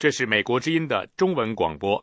[0.00, 2.00] 这是美国之音的中文广播。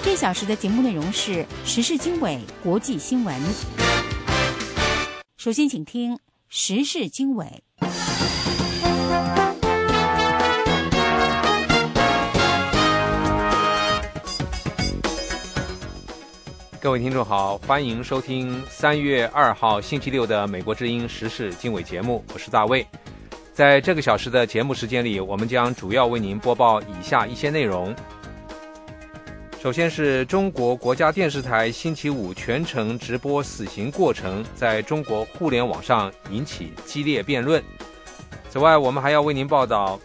[0.00, 3.34] 这小时的节目内容是时事经纬、国际新闻。
[5.36, 6.16] 首先，请听
[6.48, 7.64] 时事经纬。
[16.80, 22.86] 各位听众好，欢迎收听三月二号星期六的美国之音时事经纬节目，我是大卫。
[23.58, 27.92] 在这个小时的节目时间里，我们将主要为您播报以下一些内容。
[29.60, 37.60] 首先是中国国家电视台星期五全程直播死刑过程，在中国互联网上引起激烈辩论。
[38.48, 39.98] 此外，我们还要为您报道，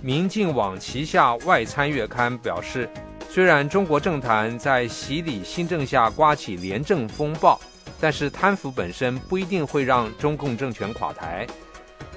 [0.00, 2.88] 民进网旗下外参月刊表示，
[3.28, 7.60] 虽然中国政坛在洗礼新政下刮起廉政风暴，
[8.00, 11.44] 但是贪腐本身不一定会让中共政权垮台。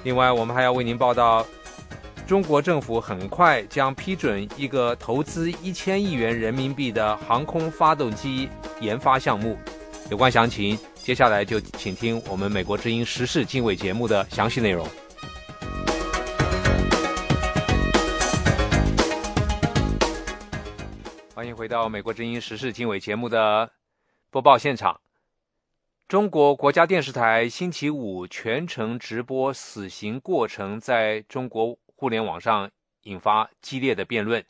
[0.04, 1.46] 另外，我们还要为您报道，
[2.26, 8.48] 中国政府很快将批准一个投资一千亿元人民币的航空发动机
[8.80, 9.56] 研发项目。
[10.10, 14.84] 有关详情，接下来就请听我们美国之音时事经纬节目的详细内容。
[21.32, 23.70] 欢迎回到美国之音时事经纬节目的
[24.30, 24.98] 播报现场。
[26.12, 32.70] 中国国家电视台星期五全程直播死刑过程，在中国互联网上
[33.04, 34.44] 引发激烈的辩论。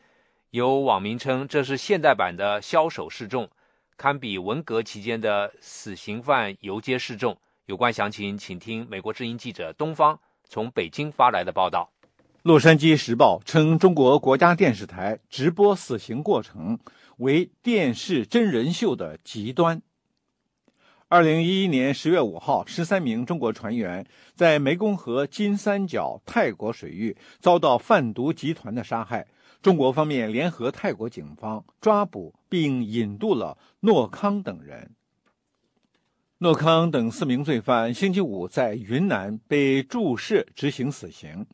[0.51, 3.49] 有网民称这是现代版的枭首示众，
[3.97, 7.39] 堪比文革期间的死刑犯游街示众。
[7.67, 10.19] 有关详情，请听美国之音记者东方
[10.49, 11.93] 从北京发来的报道。
[12.43, 16.81] 《洛杉矶时报》称，中国国家电视台直播死刑过程
[17.19, 19.81] 为电视真人秀的极端。
[21.13, 29.27] 二零一一年十月五号，十三名中国船员在湄公河金三角泰国水域遭到贩毒集团的杀害。
[29.61, 34.93] 中国方面联合泰国警方抓捕并引渡了诺康等人。
[36.39, 41.45] 诺康等四名罪犯星期五在云南被注射执行死刑。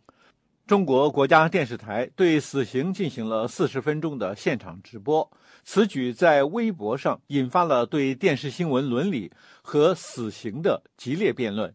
[0.69, 5.29] 中国国家电视台对死刑进行了四十分钟的现场直播。
[5.71, 9.31] 此举在微博上引发了对电视新闻伦理
[9.61, 11.75] 和死刑的激烈辩论。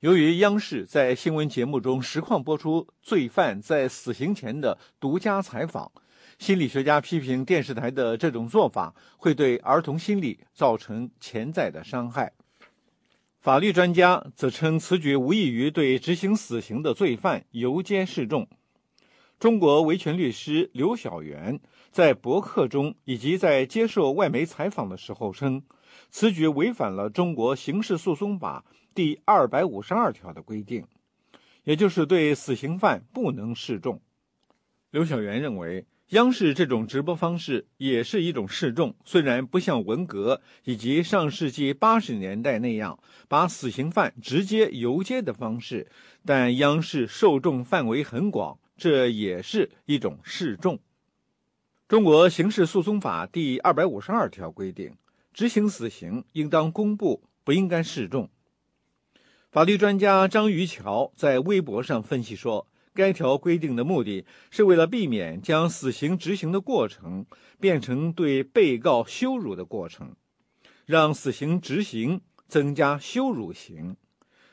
[0.00, 5.90] 由于央视在新闻节目中实况播出罪犯在死刑前的独家采访，
[6.38, 12.34] 心理学家批评电视台的这种做法会对儿童心理造成潜在的伤害。
[13.40, 18.46] 法律专家则称此举无异于对执行死刑的罪犯游街示众。
[19.38, 21.58] 中国维权律师刘晓元。
[21.96, 25.62] 在博客中以及在接受外媒采访的时候称，
[26.10, 30.84] 此举违反了中国刑事诉讼法第二百五十二条的规定，
[31.64, 34.02] 也就是对死刑犯不能示众。
[34.90, 45.90] 刘晓元认为，央视这种直播方式也是一种示众，虽然不像文革以及上世纪八十年代那样把死刑犯直接游街的方式，
[46.26, 50.78] 但央视受众范围很广，这也是一种示众。
[51.88, 54.96] 中国刑事诉讼法第二百五十二条规定，
[55.32, 58.28] 执行死刑应当公布，不应该示众。
[59.52, 67.24] 法律专家张于桥在微博上分析说，该条规定的目的是为了避免将死刑执行的过程
[67.60, 70.16] 变成对被告羞辱的过程，
[70.86, 73.94] 让死刑执行增加羞辱刑，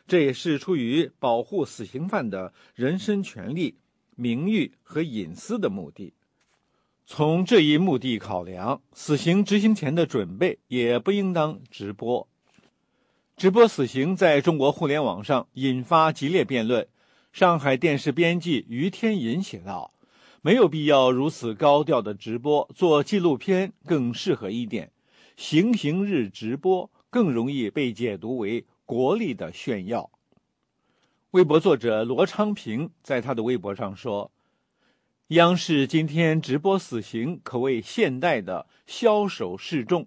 [0.06, 3.80] 这也是出于保护死刑犯的人身权利、
[4.16, 6.14] 名誉和隐私的目的。
[7.06, 12.28] 从这一目的考量，死刑执行前的准备也不应当直播。
[13.36, 16.88] 直播死刑在中国互联网上引发激烈辩论。
[17.34, 19.94] 上海电视编辑于天银写道
[20.42, 24.92] ：“没有必要如此高调的直播，做纪录片更适合一点。
[25.36, 30.09] 行刑日直播更容易被解读为国力的炫耀。”
[31.31, 34.31] 微博作者罗昌平在他的微博上说。
[35.30, 40.06] 央视今天直播死刑，可谓现代的枭首示众，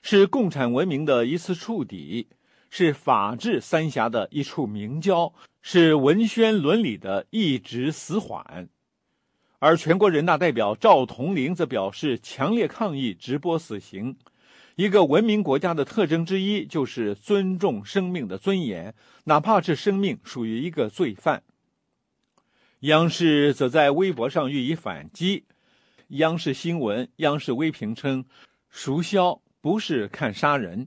[0.00, 2.28] 是共产文明的一次触底，
[2.70, 8.70] 是法治三峡的一处明胶，是文宣伦理的一直死缓。
[9.58, 14.16] 而全国人大代表赵铜麟则表示强烈抗议直播死刑。
[14.76, 18.94] 一个文明国家的特征之一就是尊重生命的尊严，
[19.24, 21.42] 哪怕这生命属于一个罪犯。
[22.82, 25.44] 央视则在微博上予以反击。
[26.10, 28.24] 央视新闻、央视微评称
[28.70, 30.86] ：“赎枭不是看杀人。”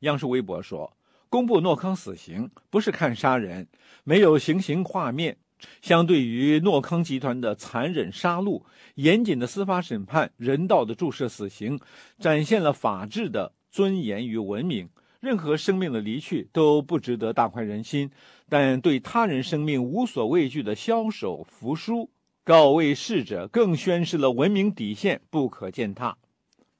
[0.00, 0.94] 央视微博说
[1.30, 3.66] ：“公布诺康死刑不是看杀人，
[4.04, 5.38] 没有行刑画面，
[5.80, 8.62] 相对于诺康集团的残忍杀戮，
[8.96, 11.80] 严谨的司法审判、人道的注射死刑，
[12.18, 14.90] 展现了法治的尊严与文明。
[15.20, 18.10] 任何生命的离去都不值得大快人心，
[18.50, 22.10] 但对他人生命无所畏惧的枭首服输、
[22.44, 26.18] 告慰逝者，更宣示了文明底线不可践踏。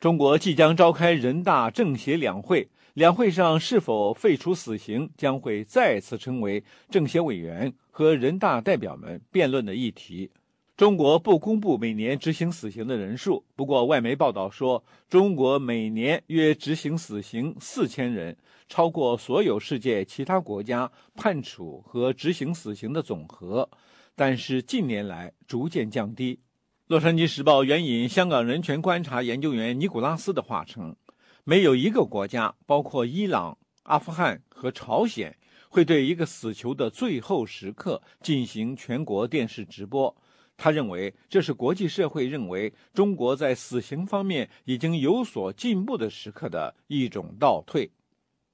[0.00, 10.30] 中国即将召开人大政协两会，两会上是否废除死刑，将会再次成为政协委员和人大代表们辩论的议题。
[10.76, 18.34] 中国不公布每年执行死刑的人数，不过外媒报道说，中国每年约执行死刑四千人，
[18.70, 23.68] 超过所有世界其他国家判处和执行死刑的总和，
[24.14, 26.38] 但是近年来逐渐降低。
[26.86, 30.94] 洛杉矶时报援引香港人权观察研究员尼古拉斯的话称，
[31.42, 35.36] 没有一个国家，包括伊朗、阿富汗和朝鲜，
[35.68, 40.16] 会对一个死囚的最后时刻进行全国电视直播。
[40.56, 47.90] 他认为这是国际社会认为中国在死刑方面已经有所进步的时刻的一种倒退。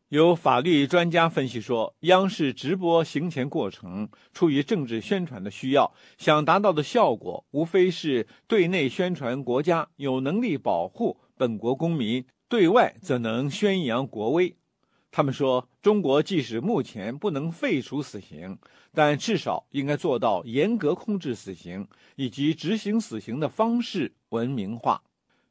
[0.08, 14.56] 有法律专家分析说，央视直播刑前过程出于政治宣传的需要，想达到的效果无非是对内宣传国家有能力保护本国公民，对外则能宣扬国威。
[15.11, 18.56] 他们说，中国即使目前不能废除死刑，
[18.94, 25.03] 但至少应该做到严格控制死刑以及执行死刑的方式文明化。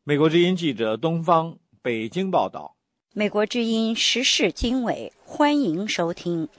[0.05, 2.74] 美国之音记者东方北京报道。
[3.17, 6.49] 美国之音时事经纬，欢迎收听。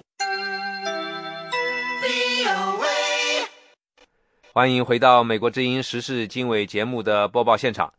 [4.54, 7.92] 欢迎回到美国之音时事经纬节目的播报现场。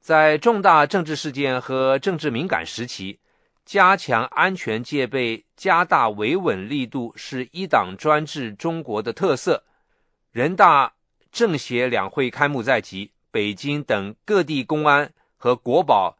[0.00, 3.20] 在重大政治事件和政治敏感时期。
[3.64, 9.62] 加强安全戒备、加大维稳力度是一党专制中国的特色。
[10.32, 10.94] 人大
[11.30, 16.16] 政协两会开幕在即，北京等各地公安和国保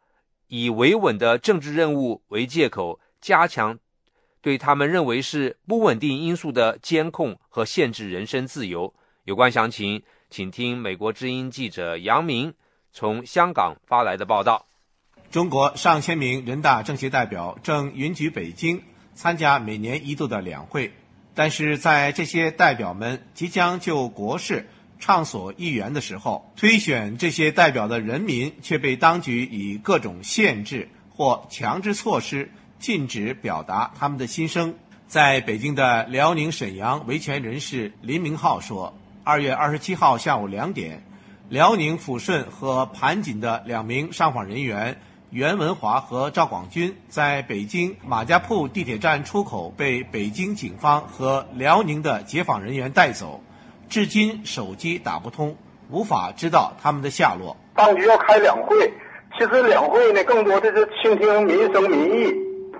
[0.50, 3.78] 以维稳的政治任务为借口，加强
[4.42, 8.92] 对他们认为是不稳定因素的监控和限制人身自由。
[9.24, 12.52] 有关详情，请听美国之音记者杨明
[12.92, 14.66] 从香港发来的报道。
[15.30, 18.82] 中国上千名人大政协代表正云集北京
[19.14, 20.92] 参加每年一度的两会，
[21.32, 24.66] 但是在这些代表们即将就国事
[25.00, 34.74] 畅所欲言的时候，推选这些代表的人民却被当局以各种限制或强制措施禁止表达他们的心声。
[35.08, 38.94] 在北京的辽宁沈阳维权人士林明浩说
[39.24, 41.02] ：“二月二十七号下午两点，
[41.48, 44.96] 辽宁抚顺和盘锦的两名上访人员。”
[45.30, 53.40] 袁文华和赵广军在北京马家铺地铁站出口被北京警方和辽宁的解访人员带走，
[53.90, 55.56] 至今手机打不通，
[55.90, 57.56] 无法知道他们的下落。
[57.74, 58.94] 当局要开两会，
[59.36, 62.32] 其实两会呢，更多的是倾听民生民意。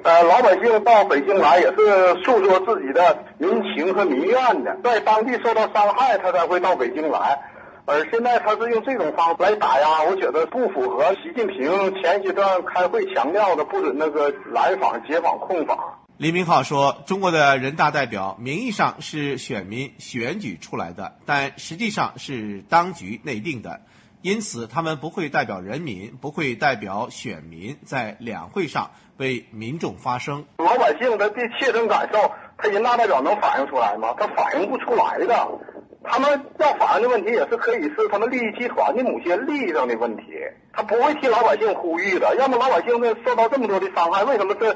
[0.04, 7.38] 呃，老百姓到北京来也是诉说自己的民情和民怨的，在当地受到伤害，他才会到北京来。
[7.86, 15.76] 而现在他是用这种方式来打压，我觉得不符合习近平前阶段开会强调的不准那个来访、解访、控访。
[16.20, 23.80] 李明浩说：“中国的人大代表名义上是选民选举出来的，但实际上是当局内定的，
[24.20, 30.44] 因此他们不会代表人民，不会代表选民在两会上为民众发声。
[30.58, 34.14] 老百姓的这切身感受，他人大代表能反映出来吗？
[34.18, 35.48] 他反映不出来的。”
[36.02, 40.22] 他们要反映的问题也是可以是他们利益集团的某些利益上的问题，
[40.72, 42.34] 他不会替老百姓呼吁的。
[42.36, 44.74] 要么老百姓呢受到这么多的伤害，为什么这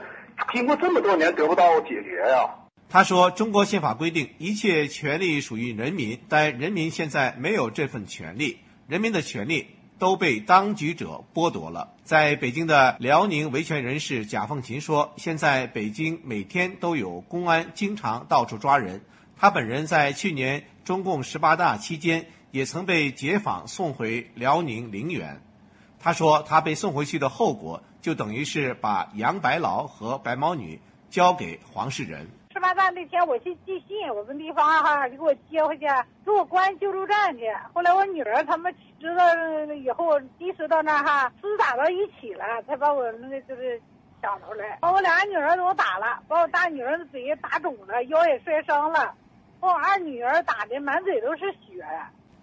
[0.52, 2.48] 经过这么多年得不到解决呀？
[2.88, 9.66] 他说：“中国宪法规定一切权利属于人民，但人民现在没有这份权利，人民的权利
[9.98, 19.00] 都被当局者剥夺了。”在北京的辽宁维权人士贾凤琴说：“现在北京每天都有公安经常到处抓人。”
[19.36, 25.42] 他本人在去年中共十八大期间也曾被解放送回辽宁陵园。
[25.98, 32.28] 他说，他被送回去的后果就等于是把杨白劳和白毛女交给黄世仁。
[32.52, 35.86] 吃完饭那天我去寄信，我们地方哈就给我接回去，
[36.22, 37.44] 给我关救助站去。
[37.72, 39.24] 后来我女儿他们知道
[39.72, 43.80] 以后，及时到那哈厮打到一起了，才把我那个就是
[44.20, 49.14] 抢出来，把我俩女儿都打了，把我大女儿的嘴打肿了，腰也摔伤了。
[49.60, 51.82] 把我二女儿打的满嘴都是血。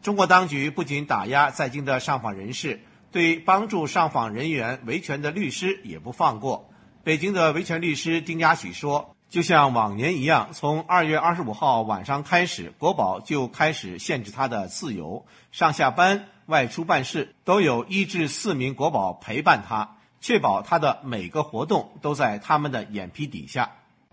[0.01, 2.79] 中国当局不仅打压在京的上访人士，
[3.11, 6.69] 对帮助上访人员维权的律师也不放过。
[7.03, 23.71] 北京的维权律师丁家喜说：“就像往年一样，从二月二十五号晚上开始，国宝就开始限制他的自由，上下班、外出办事都有一至四名国宝陪伴他，确保他的每个活动都在他们的眼皮底下。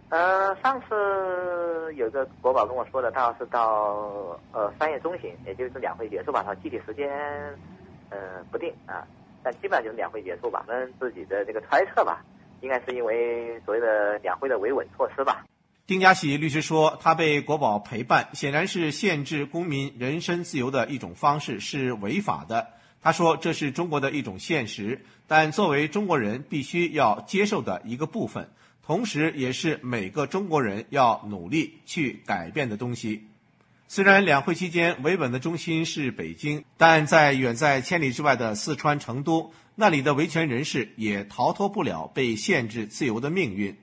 [0.09, 7.07] 呃，上次有个国宝跟我说的，他是到呃三月中旬，也就是两会结束吧，他具体时间
[8.11, 9.07] 呃不定啊，
[9.43, 10.65] 但基本上就是两会结束吧。
[10.67, 12.25] 我们自己的这个猜测吧，
[12.61, 15.45] 应该是因为所谓的两会的维稳措施吧。
[15.87, 22.67] 丁家喜律师说，他被国宝陪伴，显然是限制公民人身自由的一种方式，是违法的。
[23.01, 28.51] 他说，这是中国的一种现实，但作为中国人必须要接受的一个部分。
[28.83, 33.28] 同时，也是每个中国人要努力去改变的东西。
[33.91, 43.75] 虽然两会期间维稳的中心是北京，但在远在千里之外的四川成都，那里的维权人士也逃脱不了被限制自由的命运。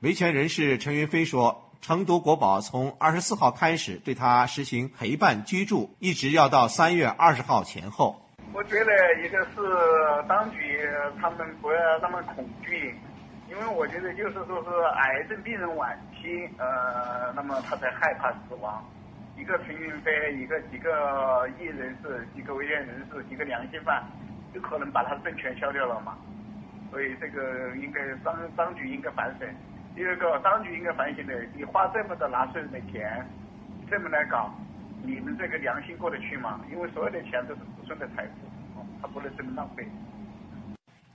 [0.00, 8.18] 维权人士陈云飞说：“成都国宝从二十四号开始对他实行陪伴居住，一直要到三月二十号前后。
[8.54, 10.88] 我觉得一个是当局
[11.20, 12.94] 他们不要那么恐惧。”
[13.50, 18.82] 因为我觉得就是说是癌症病人晚期，呃，那么他才害怕死亡。
[19.40, 24.04] 一个陈云飞，一个几个艺人士，几个维权人士，几个良心犯，
[24.52, 26.18] 就可能把他的政权消掉了嘛？
[26.90, 29.48] 所以这个应该当当局应该反省。
[29.96, 33.26] 第二个，当局应该反省的，你花这么多纳税人的钱，
[33.90, 34.54] 这么来搞，
[35.02, 36.60] 你们这个良心过得去吗？
[36.70, 39.88] 因为所有的钱都是子孙的财富，他不能这么浪费。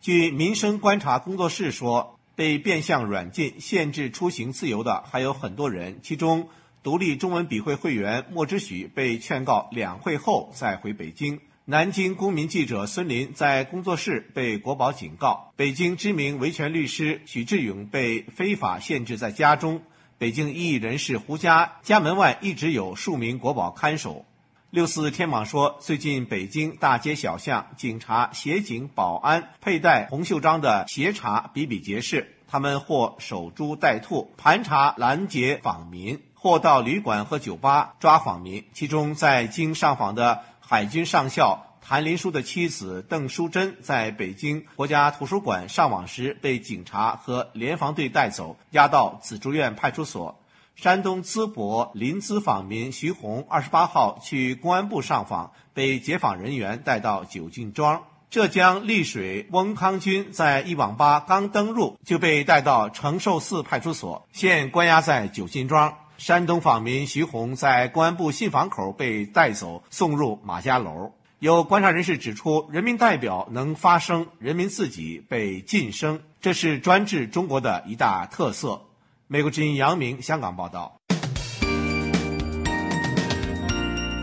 [0.02, 2.20] 据民生观察工作室说。
[2.38, 6.50] 被变相软禁、限制出行自由的还有很多人，其中
[6.86, 11.40] 独立中文笔会会员莫之许被劝告两会后再回北京。
[11.66, 15.52] 南京公民记者孙林在工作室被国保警告。
[15.56, 19.82] 北京知名维权律师许志勇被非法限制在家中。
[20.20, 24.24] 北京异议人士胡佳家门外一直有数名国保看守。
[24.70, 32.34] 六四天网说，最近北京大街小巷，警察、协警、保安佩戴红袖章的协查比比皆是。
[32.48, 38.64] 他们或守株待兔，盘查拦截访民；或到旅馆和酒吧抓访民。
[38.72, 50.40] 其中，在京上访的海军上校谭林书的妻子邓淑珍，在北京国家图书馆上网时被警察和联防队带走，押到紫竹院派出所。
[50.76, 58.04] 山东淄博临淄访民徐红，二十八号去公安部上访，被解访人员带到九进庄。
[58.30, 65.92] 浙江丽水翁康军在一网吧刚登入，就被带到承寿寺派出所，现关押在九进庄。
[66.18, 71.12] 山东访民徐红在公安部信访口被带走，送入马家楼。
[71.40, 78.82] 有观察人士指出，人民代表能发声，人民自己被晋升，这是专制中国的一大特色。
[79.28, 80.98] 美国之音杨明香港报道。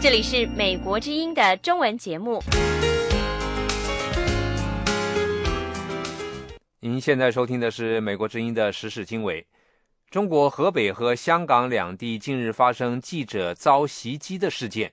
[0.00, 2.42] 这里是美国之音的中文节目。
[6.80, 9.46] 您现在收听的是美国之音的时事经纬。
[10.12, 14.92] 中国河北和香港两地近日发生记者遭袭击的事件，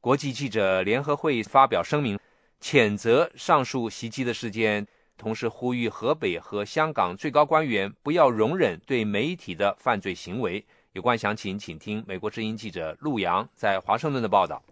[0.00, 2.16] 国际记者联合会发表声明，
[2.62, 4.86] 谴责上述袭击的事件。
[5.18, 10.64] 同时呼吁河北和香港最高官员不要容忍对媒体的犯罪行为。
[10.92, 14.62] 有关详情，请听美国之音记者陆洋在华盛顿的报道。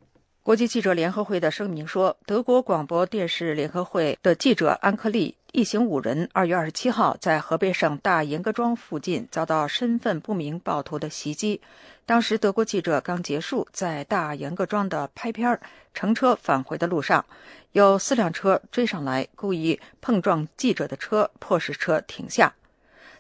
[0.45, 11.63] 国际记者联合会的声明说，德国广播电视联合会的记者安克利一行五人，二月二十七号在河北省大严各庄附近遭到身份不明暴徒的袭击。
[12.05, 15.59] 当时，德国记者刚结束在大严各庄的拍片儿，
[15.95, 17.25] 乘车返回的路上，
[17.73, 22.55] 有四辆车追上来，故意碰撞记者的车，迫使车停下。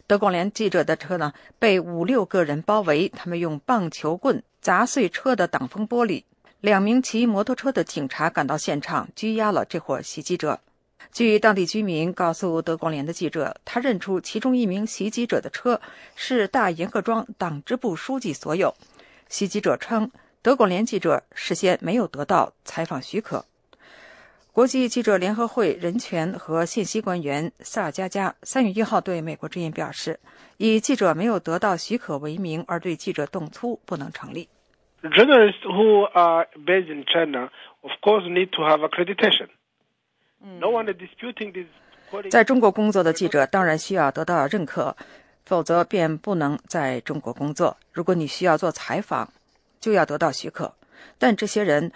[0.06, 6.24] 德广联记者的车呢，被五六个人包围，他们用棒球棍砸碎车的挡风玻璃。
[6.60, 10.60] 两名骑摩托车的警察赶到现场，拘押了这伙袭击者。
[11.12, 15.80] 据当地居民告诉德广联的记者，他认出其中一名袭击者的车
[16.14, 18.74] 是大严阁庄党支部书记所有。
[19.28, 20.10] 袭击者称，
[20.42, 23.44] 德广联记者事先没有得到采访许可。
[24.52, 30.18] 国际记者联合会人权和信息官员萨尔加加三月一号对美国之音表示，
[30.56, 34.48] 以记者没有得到许可为名而对记者动粗不能成立。
[35.02, 37.50] Journalists who are based in China,
[37.82, 39.48] of course, need to have accreditation.
[42.30, 44.96] 在中国工作的记者当然需要得到认可，
[45.44, 47.76] 否则便不能在中国工作。
[47.92, 49.30] 如果你需要做采访，
[49.80, 50.74] 就要得到许可。
[51.18, 51.92] 但这些人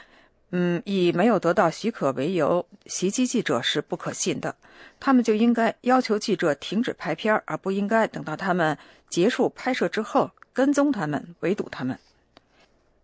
[0.50, 4.54] 嗯，以没有得到许可为由袭击记者是不可信的。
[5.00, 8.76] 他们就应该要求记者停止拍片，而不应该等到他们
[9.08, 11.98] 结束拍摄之后跟踪他们、围堵他们。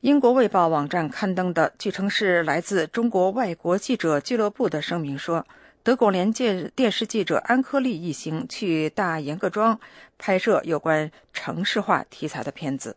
[0.01, 5.45] 英国《卫报》网站刊登的，据称是来自中国外国记者俱乐部的声明说，
[5.83, 9.81] 德国连接电视记者安科利一行去大严各庄
[10.17, 12.97] 拍摄有关城市化题材的片子。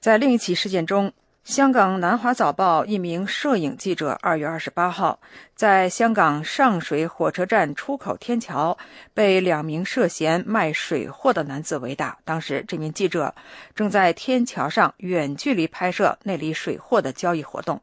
[0.00, 1.10] 在另一起事件中。
[1.44, 5.18] 香港南华早报一名摄影记者二月二十八号
[5.56, 8.78] 在香港上水火车站出口天桥
[9.12, 12.16] 被两名涉嫌卖水货的男子围打。
[12.24, 13.34] 当时，这名记者
[13.74, 17.80] 正在天桥上远距离拍摄那里水货的交易活动。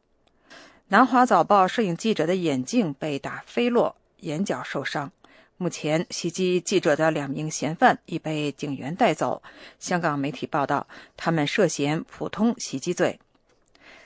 [0.88, 5.12] 南华早报摄影记者的眼镜被打飞落，眼角受伤。
[5.58, 9.42] 目前，袭击记者的两名嫌犯已被警员带走。
[9.78, 10.86] 香港媒体报道，
[11.18, 13.20] 他们涉嫌普通袭击罪。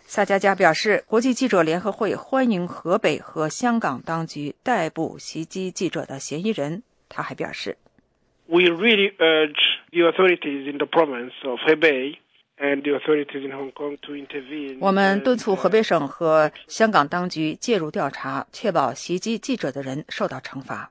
[0.06, 6.82] 萨加加表示，国际记者联合会欢迎河北和香港当局逮捕袭击记者的嫌疑人。
[7.08, 7.76] 他还表示
[8.46, 9.56] ：“We really urge
[9.90, 12.16] the authorities in the province of Hebei
[12.58, 20.90] and the authorities in Hong Kong to intervene.” 我们敦促河北省和香港当局介入调查，确保袭击记者的人受到惩罚。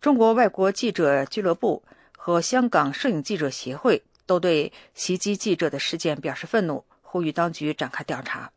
[0.00, 1.82] 中国外国记者俱乐部
[2.16, 6.84] 和香港摄影记者协会都对袭击记者的事件表示愤怒。
[7.14, 8.50] 呼吁当局展开调查。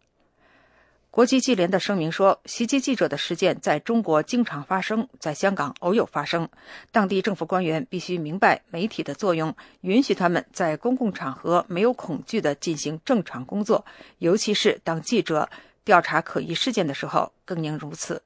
[1.11, 6.49] 国际记联的声明说，袭击记者的事件在中国经常发生，在香港偶有发生。
[6.91, 13.85] 当地政府官员必须明白媒体的作用，允许他们在公共场合没有恐惧地进行正常工作，
[14.17, 15.47] 尤其是当记者
[15.85, 18.19] 调查可疑事件的时候，更应如此。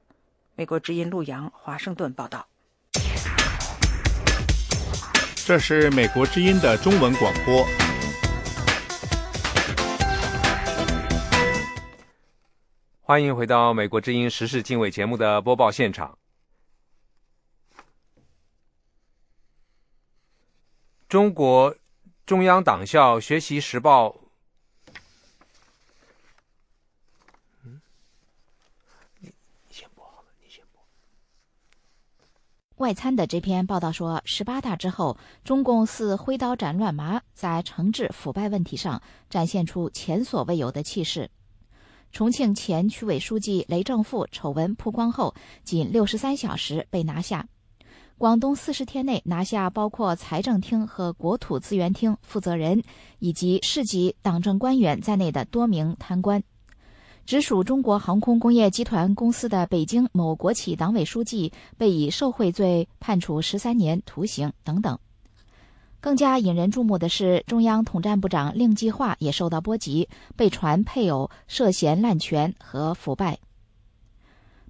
[0.54, 2.46] 美国之音陆洋华盛顿报道。
[5.44, 7.81] 这是美国之音的中文广播。
[13.04, 16.16] 欢迎回到《美国之音时事经纬》节目的播报现场。
[21.08, 21.74] 中国
[22.24, 24.14] 中央党校学习时报，
[27.64, 27.82] 嗯，
[29.18, 29.32] 你
[29.66, 30.80] 你先播好了，你先播。
[32.76, 41.28] 外参的这篇报道说，十八大之后，中共似挥刀斩乱麻，在惩治腐败问题上展现出前所未有的气势。
[42.12, 47.48] 重庆前区委书记雷正富丑闻曝光后，仅六十三小时被拿下。
[48.18, 52.82] 广东四十天内拿下包括财政厅和国土资源厅负责人
[53.18, 56.40] 以及市级党政官员在内的多名贪官。
[57.24, 64.98] 直属中国航空工业集团公司的北京某国企党委书记被以受贿罪判处十三年徒刑等等。
[66.02, 73.38] 更加引人注目的是，中央统战部长令计划也受到波及，被传配偶涉嫌滥权和腐败。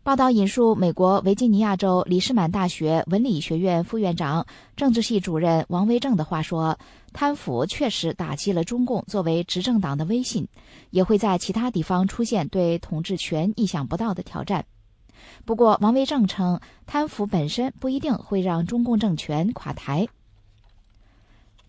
[0.03, 4.45] 报道引述美国维吉尼亚州里士满大学文理学院副院长、
[4.77, 6.79] 政治系主任王威正的话说
[7.15, 10.47] ：“贪腐确实打击了中共作为执政党的威信，
[10.91, 14.63] 也会在其他地方出现对统治权意想不到的挑战。”
[15.47, 20.07] 不过，王威正称，贪腐本身不一定会让中共政权垮台。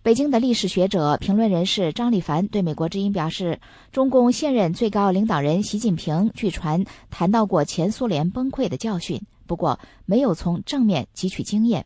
[0.04, 3.58] 北京的历史学者、评论人士张立凡对美国之音表示
[3.90, 11.86] ：“中共现任最高领导人习近平据传谈到过前苏联崩溃的教训，不过没有从正面汲取经验。”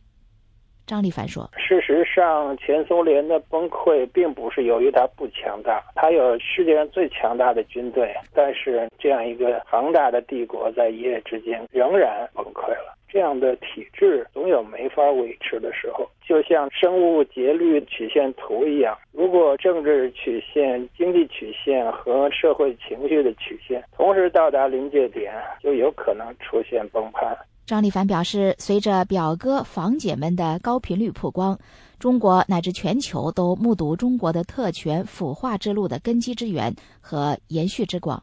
[0.84, 18.96] 张立凡说：“事实上，前苏联的崩溃并不是由于它不强大，它有世界上最强大的军队，但是这样一个庞大的帝国在一夜之间仍然崩溃了。”这样的体制总有没法维持的时候，就像生物节律曲线图一样。
[19.12, 27.36] 如果政治曲线、经济曲线和社会情绪的曲线同时到达临界点，就有可能出现崩盘。
[27.66, 31.58] 张立凡表示，随着表哥房姐们的高频率曝光，
[31.98, 38.22] 中国乃至全球都目睹中国的特权腐化之路的根基之远和延续之广。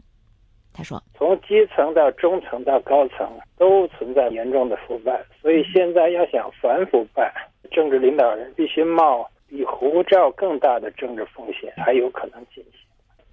[0.76, 3.26] 他说：“从基层到中层到高层，
[3.58, 5.24] 都存在严重的腐败。
[5.42, 7.34] 所以现在要想反腐败，
[7.72, 12.74] 政治领导人必须冒比胡照更大的政治风险，才有可能进行。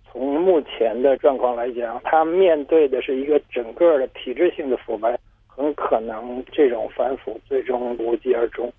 [0.08, 8.72] 从目前的状况来讲，他面对的是一个整个的体制性的腐败，很可能这种反腐最终无疾而终。”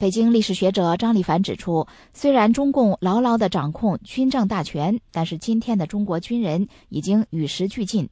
[0.00, 8.08] 北京历史学者张立凡指出，虽然中共牢牢地掌控军政大权，但是今天的中国军人已经与时俱进，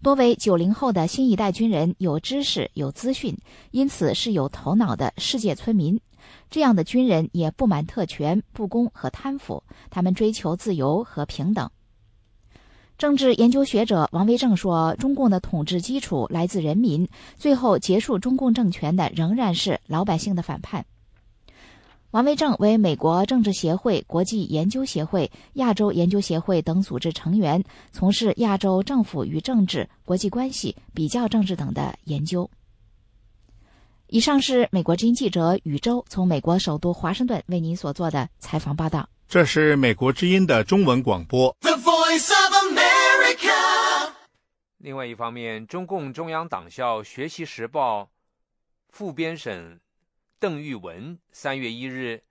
[0.00, 3.36] 多为九零后的新一代军人有知识、有资讯，
[3.72, 6.00] 因此是有头脑的世界村民。
[6.48, 9.60] 这样的军人也不满特权、不公和贪腐，
[9.90, 11.68] 他们追求自由和平等。
[12.98, 20.86] 政治研究学者王维正说：“中共的统治基础来自人民，最后结束中共政权的仍然是老百姓的反叛。”
[22.16, 32.50] 王维正为美国政治协会、国际研究协会、亚洲研究协会等组织成员，从事亚洲政府与政治、国际关系、比较政治等的研究。
[34.06, 39.06] 以上是美国之音记者宇宙从美国首都华盛顿为您所做的采访报道。
[39.28, 41.54] 这是美国之音的中文广播。
[44.78, 48.04] 另外一方面，中共中央党校《学习时报》
[48.88, 49.78] 副编审
[50.38, 52.22] 邓玉文三月一日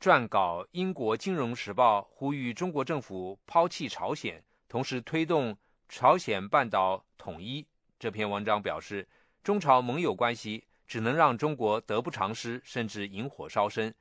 [0.00, 5.56] 撰稿英国《金融时报》，呼吁中国政府抛弃朝鲜，同时推动
[5.88, 7.66] 朝鲜半岛统一。
[7.98, 9.06] 这篇文章表示，
[9.42, 13.94] 中朝盟友关系只能让中国得不偿失，甚至引火烧身。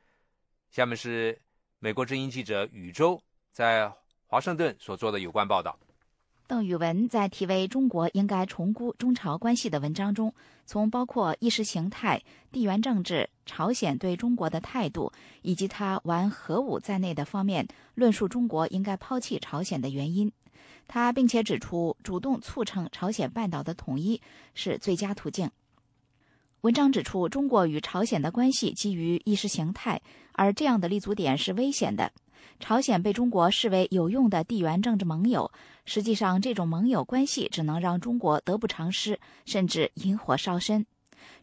[0.70, 1.42] 下面是。
[1.82, 3.90] 美国之音记者宇宙在
[4.28, 5.80] 华盛顿所做的有关报道。
[6.50, 10.34] 邓宇文在题为“中国应该重估中朝关系”的文章中，
[10.66, 12.20] 从包括意识形态、
[12.52, 20.32] 地缘政治、朝鲜对中国的态度以及他玩核武在内的方面，论述中国应该抛弃朝鲜的原因。
[20.88, 24.20] 他并且指出，主动促成朝鲜半岛的统一
[24.56, 25.52] 是最佳途径。
[26.62, 32.12] 文章指出，中国与朝鲜的关系基于意识形态，而这样的立足点是危险的。
[32.60, 35.50] 朝鲜被中国视为有用的地缘政治盟友，
[35.90, 40.86] 实际上这种盟友关系只能让中国得不偿失，甚至引火烧身。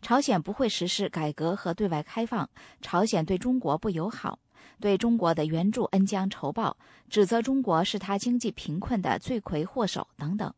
[0.01, 2.49] 朝鲜不会实施改革和对外开放，
[2.81, 4.39] 朝鲜对中国不友好，
[4.81, 6.77] 对中国的援助恩将仇报，
[7.11, 10.55] 指责中国是他经济贫困的罪魁祸首等等。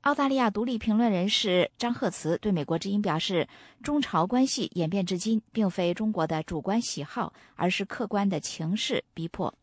[0.00, 3.46] 澳大利亚独立评论人士张赫慈对美国之音表示
[3.84, 9.54] ：“中朝关系演变至今，并非中国的主观喜好，而是客观的情势逼迫。”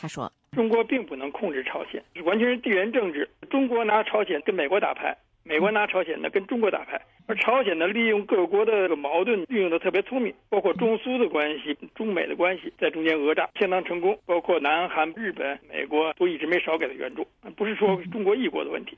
[0.00, 3.28] 他说：“中国并不能控制朝鲜，完全是地缘政治。
[3.50, 14.18] 中国拿朝鲜跟美国打牌，美国拿朝鲜呢跟中国打牌，而朝鲜呢利用各国的这个矛盾，运用的特别聪明，包括中苏的关系、中美的关系，在中间讹诈相当成功。
[14.24, 18.96] 包括南韩、日本、美国都一直没少给他援助，不是说中国一国的问题。”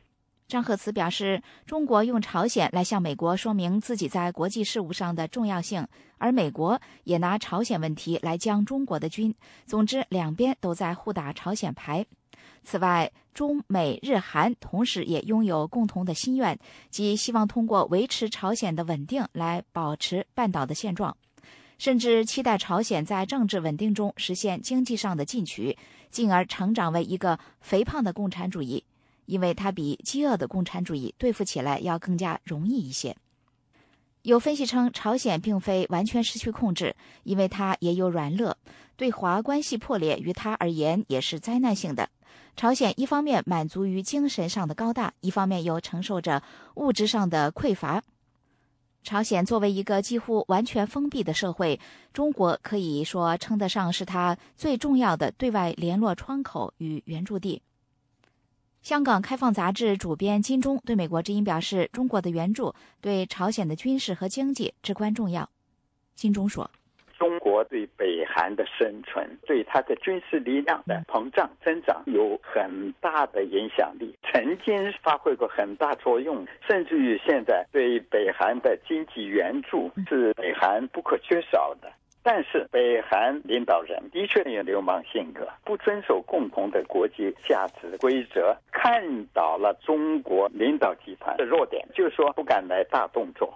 [0.53, 5.89] 张鹤慈表示，中国用朝鲜来向美国说明自己在国际事务上的重要性，
[6.19, 9.35] 而美国也拿朝鲜问题来将中国的军。
[9.65, 12.05] 总之，两边都在互打朝鲜牌。
[12.63, 16.59] 此外，中美日韩同时也拥有共同的心愿，
[16.91, 21.17] 即希望通过维持朝鲜的稳定来保持半岛的现状，
[21.79, 25.79] 甚至期待朝鲜在政治稳定中实现经济上的进取，
[26.11, 28.85] 进而成长为一个肥胖的共产主义。
[29.27, 33.17] 因为它比饥饿的共产主义对付起来要更加容易一些。
[34.23, 38.57] 有分析称，朝鲜并非完全失去控制，因为它也有软肋。
[38.97, 42.09] 对华关系破裂于它而言也是灾难性的。
[42.55, 46.41] 朝鲜一方面满足于精神上的高大，一方面又承受着
[46.77, 48.03] 物质上的匮乏。
[49.03, 51.81] 朝鲜作为一个几乎完全封闭的社会，
[52.13, 57.61] 中国可以说称得上是它最重要的对外联络窗口与援助地。
[58.83, 65.49] 香港开放杂志主编金钟对美国之音表示：“中国的援助对朝鲜的军事和经济至关重要。”
[66.17, 66.69] 金钟说
[67.17, 81.89] ：“中国对北韩的生存，对它的军事力量的膨胀增长有很大的影响力，曾经发挥过很大作用，甚至于现在对北韩的经济援助是北韩不可缺少的。”
[82.23, 93.53] 但是，北韩领导人的确有流氓性格，不遵守共同的国际价值规则，看到了中国领导集团的弱点，就说不敢来大动作。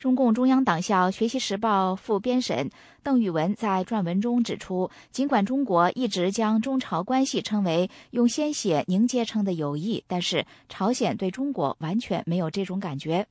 [0.00, 2.68] 中共中央党校《学习时报》副编审
[3.04, 13.24] 邓玉文在撰文中指出，尽管中国一直将中朝关系称为用鲜血凝结成的友谊，但是朝鲜对中国完全没有这种感觉。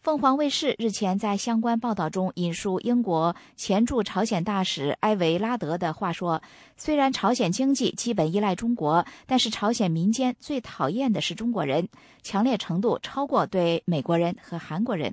[0.00, 6.40] 凤凰卫视日前在相关报道中引述英国前驻朝鲜大使埃维拉德的话说
[6.78, 11.88] ：“虽然朝鲜经济基本依赖中国，但是朝鲜民间最讨厌的是中国人，
[12.22, 15.12] 强烈程度超过对美国人和韩国人。”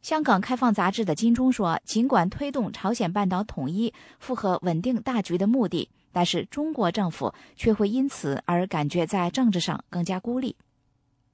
[0.00, 10.54] 香港开放杂志的金钟说：“尽管推动朝鲜半岛统一符合稳定大局的目的，但是中国政府却会因此而感觉在政治上更加孤立。”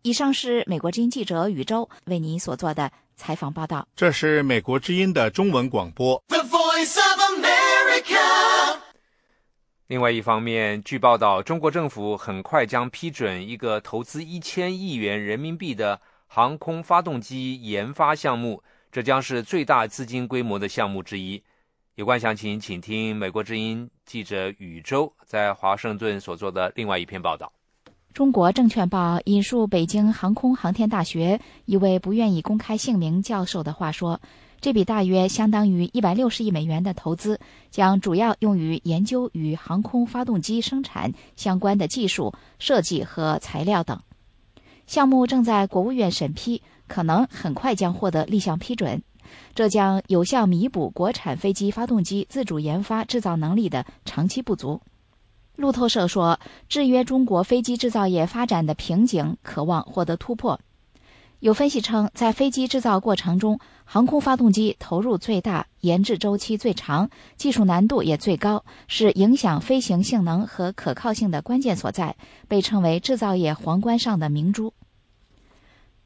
[0.06, 3.88] 以上是美国之音记者宇宙为您所做的采访报道。
[3.96, 6.22] 这是美国之音的中文广播。
[9.86, 18.62] 另外一方面，据报道，中国政府很快将批准一个投资一千亿元人民币的航空发动机研发项目，
[18.92, 21.42] 这将是最大资金规模的项目之一。
[21.94, 27.50] 有关详情，请听美国之音记者宇宙在华盛顿所做的另外一篇报道。
[28.14, 34.20] 中国证券报引述北京航空航天大学一位不愿意公开姓名教授的话说
[34.62, 37.40] ：“这笔大约相当于一百六十亿美元的投资，
[37.72, 44.00] 将主要用于研究与航空发动机生产相关的技术设计和材料等。
[44.86, 49.02] 项目正在国务院审批，可能很快将获得立项批准。
[49.56, 54.80] 这将有效弥补国产飞机发动机自主研发制造能力的长期不足。”
[55.56, 56.38] 路透社说，
[56.68, 60.58] 制约中国飞机制造业发展的瓶颈渴望获得突破。
[61.40, 72.16] 有分析称，在飞机制造过程中，航空发动机投入最大、研制周期最长、技术难度也最高，是影响飞行性能和可靠性的关键所在，
[72.48, 74.72] 被称为制造业皇冠上的明珠。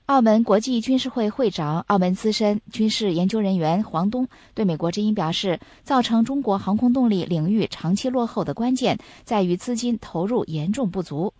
[0.08, 11.34] 澳门国际军事会会长、澳门资深军事研究人员黄东对美国之音表示，造成中国航空动力领域长期落后的关键在于资金投入严重不足，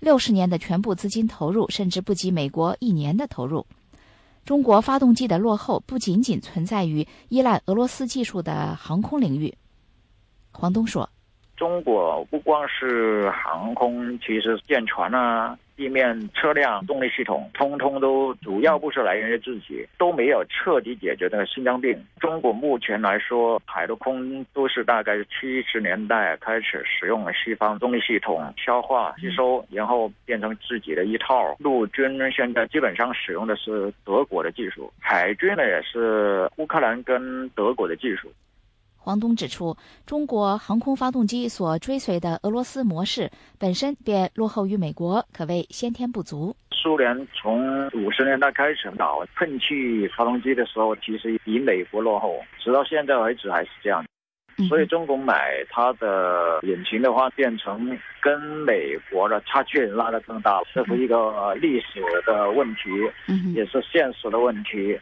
[0.00, 3.64] 六十年的全部资金投入甚至不及美国一年的投入。
[4.44, 9.54] 中国发动机的落后不仅仅存在于依赖俄罗斯技术的航空领域。
[10.52, 11.08] 黄东说
[11.60, 21.98] ：“中国不光是航空，其实舰船啊。”地面车辆动力系统，通通都主要不是来源于自己，都没有彻底解决那个心脏病。
[22.18, 31.56] 中国目前来说，海陆空都是大概七十年代开始使用西方动力系统，消化吸收，然后变成自己的一套。
[31.58, 38.30] 陆军现在基本上使用的是德国的技术，海军呢也是乌克兰跟德国的技术。
[39.10, 46.54] 黄东指出，中国航空发动机所追随的俄罗斯模式本身便落后于美国，可谓先天不足。
[46.70, 54.04] 苏联从五十年代开始搞喷气发动机的时候，其实比美国落后，直到现在为止还是这样。
[54.68, 62.82] 所以中国买它的引擎的话，变成跟美国的差距拉得更大，这是一个历史的问题，
[63.56, 64.96] 也是现实的问题。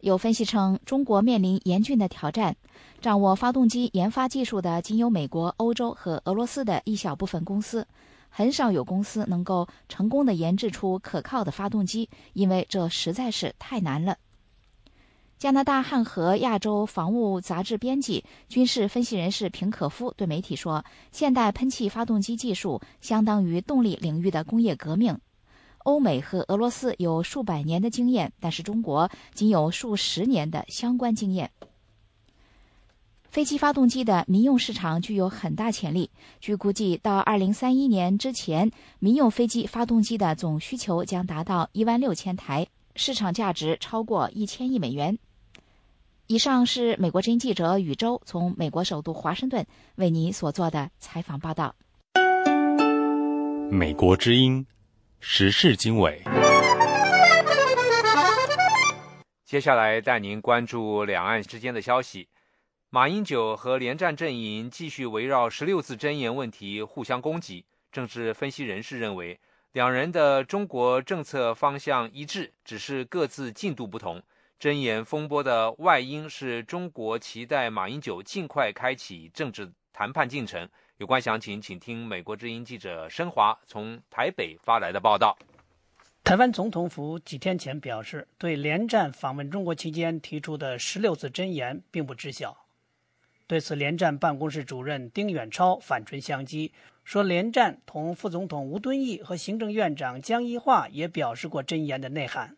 [0.00, 2.56] 有分析称，中国面临严峻的挑战。
[3.02, 7.84] 掌握发动机研发技术的仅有美国、欧洲和俄罗斯的一小部分公司，
[8.28, 14.16] 很少有公司能够成功的研制出可靠的发动机，因为这实在是太难了。
[15.36, 25.18] 加拿大汉和亚洲防务杂志编辑、军事分析人士平可夫对媒体说：“现代喷气发动机技术相当于动力领域的工业革命。”
[25.82, 31.50] 欧美和俄罗斯有数百年的经验，但是中国仅有数十年的相关经验。
[33.32, 45.18] 飞机发动机的民用市场具有很大潜力，据估计，到二零三一年之前，民用飞机发动机的总需求将达到一万六千台，市场价值超过一千亿美元。
[46.26, 49.64] 以上是美国之音记者宇宙从美国首都华盛顿
[49.94, 51.74] 为您所做的采访报道。
[53.70, 54.66] 美国之音。
[55.24, 56.20] 时事经纬，
[59.46, 62.28] 接下来带您关注两岸之间的消息。
[62.94, 67.64] 马英九和连战阵营继续围绕十六字真言问题互相攻击。
[67.90, 69.40] 政治分析人士认为，
[69.72, 74.22] 两人的中国政策方向一致，只是各自进度不同。
[74.58, 80.68] 真言风波的外因是中国期待马英九尽快开启政治谈判进程。
[80.98, 85.34] 有关详情，请听美国之音记者申华从台北发来的报道。
[86.22, 92.61] 台湾总统府几天前表示，对连战访问中国期间提出的十六字真言并不知晓。
[93.52, 96.70] 对此，连战办公室主任丁远超反唇相讥，
[97.04, 102.56] 说连战同副总统吴敦义和行政院长江宜桦也表示过真言的内涵。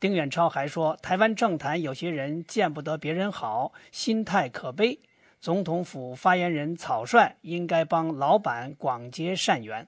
[0.00, 4.98] 丁远超还说，台湾政坛有些人见不得别人好，心态可悲。
[5.42, 9.86] 总统府发言人草率应该帮老板广结善缘。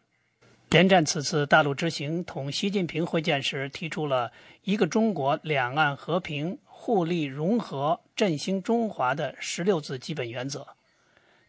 [0.68, 4.33] 连战此次大陆之行同习近平会见时，提出了
[4.64, 10.68] 一个中国、两岸和平、互利融合、振兴中华的十六字基本原则。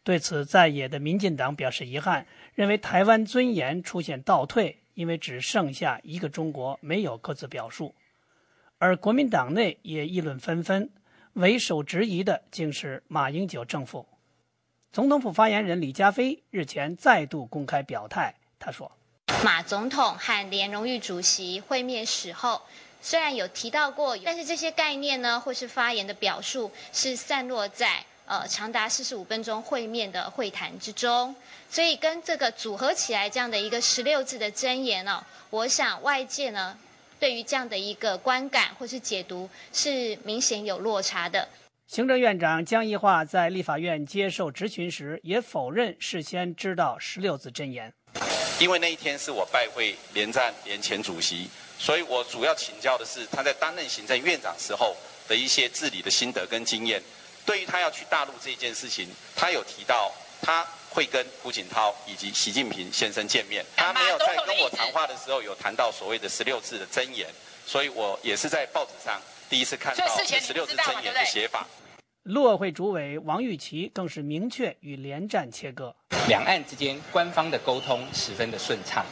[0.03, 7.93] 对此，在野的民进党表示遗憾，认为台湾尊严出现倒退，因为只剩下一个中国，没有各自表述。
[8.79, 10.89] 而国民党内也议论纷纷。
[11.33, 14.05] 为首质疑的竟是马英九政府。
[14.91, 18.91] 总统府发言人李家飞日前再度公开表态，他说
[19.45, 22.63] ：“马总统和连荣誉主席会面时候，
[23.01, 31.35] 虽然有提到过，但是这些概念呢，或是发言的表述，是散落在呃长达四十五分钟会面的会谈之中。
[31.69, 36.77] 所以跟这个组合起来这样的一个十六字的箴言呢，我想外界呢。”
[37.19, 41.45] 对于这样的一个观感或是解读是明显有落差的。
[41.85, 47.93] 行政院长江宜桦在立法院接受质询时也否认事先知道十六字箴言。
[48.57, 54.95] 因为那一天是我拜会连战连前主席，所以我主要请教的是他在担任行政院长时候
[55.29, 57.01] 的一些治理的心得跟经验。
[57.45, 60.11] 对于他要去大陆这件事情，他有提到
[60.41, 63.65] 他会跟胡锦涛以及习近平先生见面。
[63.75, 67.27] 他没有在跟我谈话的时候有谈到所谓的十六字的箴言，
[67.65, 71.65] 所以我也是在报纸上第一次看到十六字箴言的写法。
[72.23, 75.95] 陆委会主委王玉琦更是明确与连战切割。
[76.27, 79.03] 两岸之间官方的沟通十分的顺畅，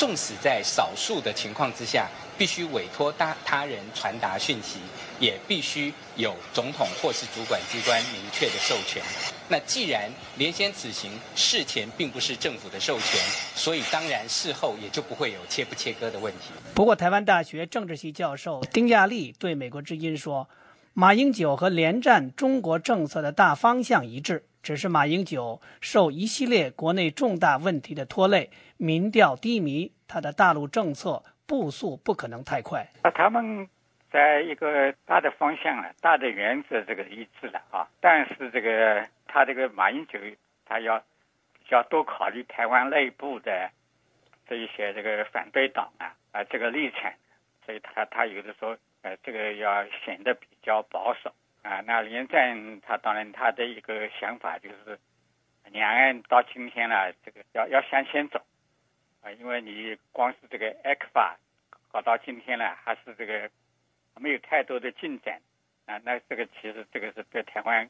[0.00, 2.08] 纵使在少数的情况之下，
[2.38, 4.78] 必须委托他他人传达讯息，
[5.18, 9.02] 也必须有总统或是主管机关明确的授权。
[9.50, 13.20] 那既然连先此行事前并不是政府的授权，
[13.54, 16.48] 所以当然事后也就不会有切不切割的问题。
[16.74, 20.48] 不过，台湾大学政治系教授丁亚丽对美国之音说。
[20.92, 32.86] 马英九和连战中国政策的大方向一致，只是马英九受一系列国内重大问题的拖累，民调低迷，他的大陆政策步速不可能太快。
[33.02, 33.68] 啊，他们
[34.10, 40.18] 在一个大的方向啊，大的原则这个一致了啊，但是这个他这个马英九
[40.64, 43.70] 他要比较多考虑台湾内部的
[44.48, 47.12] 这一些这个反对党啊啊这个立场，
[47.66, 48.74] 所以他他有的时候。
[49.02, 51.80] 呃，这个要显得比较保守啊。
[51.86, 54.98] 那连战他当然他的一个想法就是，
[55.72, 58.38] 两岸到今天了，这个要要向前走
[59.22, 59.30] 啊。
[59.32, 61.34] 因为你光是这个 ECFA
[61.90, 63.48] 搞到今天了，还是这个
[64.20, 65.40] 没有太多的进展
[65.86, 66.00] 啊。
[66.04, 67.88] 那这个其实这个是对台湾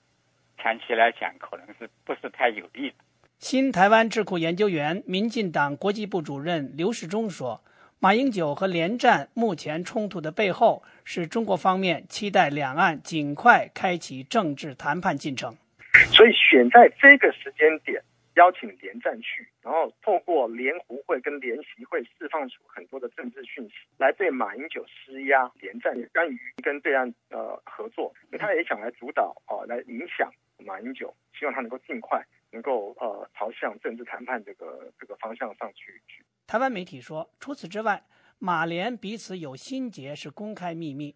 [0.58, 2.96] 长期来讲，可能是不是太有利的。
[3.38, 7.62] 新台湾智库研究员、民进党国际部主任刘世忠说。
[8.02, 15.54] 马英九和连战目前冲突的背后，是中国方面期待两岸尽快开启政治谈判进程。
[16.10, 18.02] 所以选在这个时间点
[18.40, 30.32] 邀请连战去，然后透过联胡会跟联席会释放出很多的政治讯息，来对马英九施压，连战甘于跟对岸呃合作，他也想来主导哦，来影响
[30.64, 36.24] 马英九，希望他能够尽快能够呃朝向政治谈判这个这个方向上去去。
[36.46, 38.02] 台湾媒体说，除此之外，
[38.38, 41.14] 马联彼此有心结是公开秘密。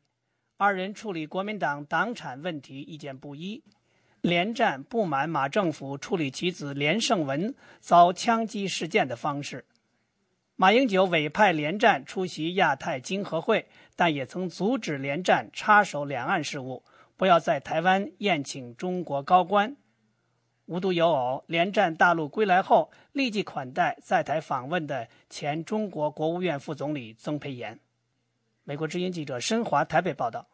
[0.58, 3.64] 二人处理国民党党产问题意见不一。
[4.24, 9.66] 连战不满马政府处理其子连胜文遭枪击事件的方式。
[10.56, 16.82] 马英九委派连战出席亚太经合会，但也曾阻止连战插手两岸事务，
[17.18, 19.76] 不要在台湾宴请中国高官。
[20.64, 27.78] 无独有偶，连战大陆归来后，立即款待在台访问的前中国国务院副总理曾培炎。
[28.62, 30.46] 美国之音记者申华台北报道。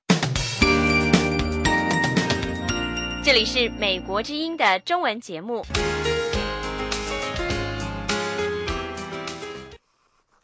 [3.23, 5.63] 这里是美国之音的中文节目。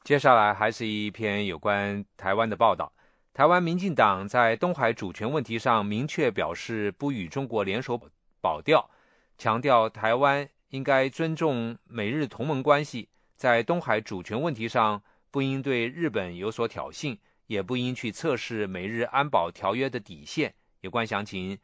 [0.05, 2.93] 接下来还是一篇有关台湾的报道。
[3.33, 7.99] 台湾民进党在东海主权问题上明确表示不与中国联手
[8.43, 8.91] 保钓。
[9.39, 20.55] 强调台湾应该尊重美日同盟关系，在东海主权问题上不应对日本有所挑衅，也不应去测试美日安保条约的底线。
[20.83, 21.59] 有关详情，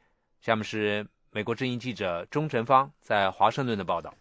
[0.44, 4.12] 下面是美国之音记者钟晨芳在华盛顿的报道。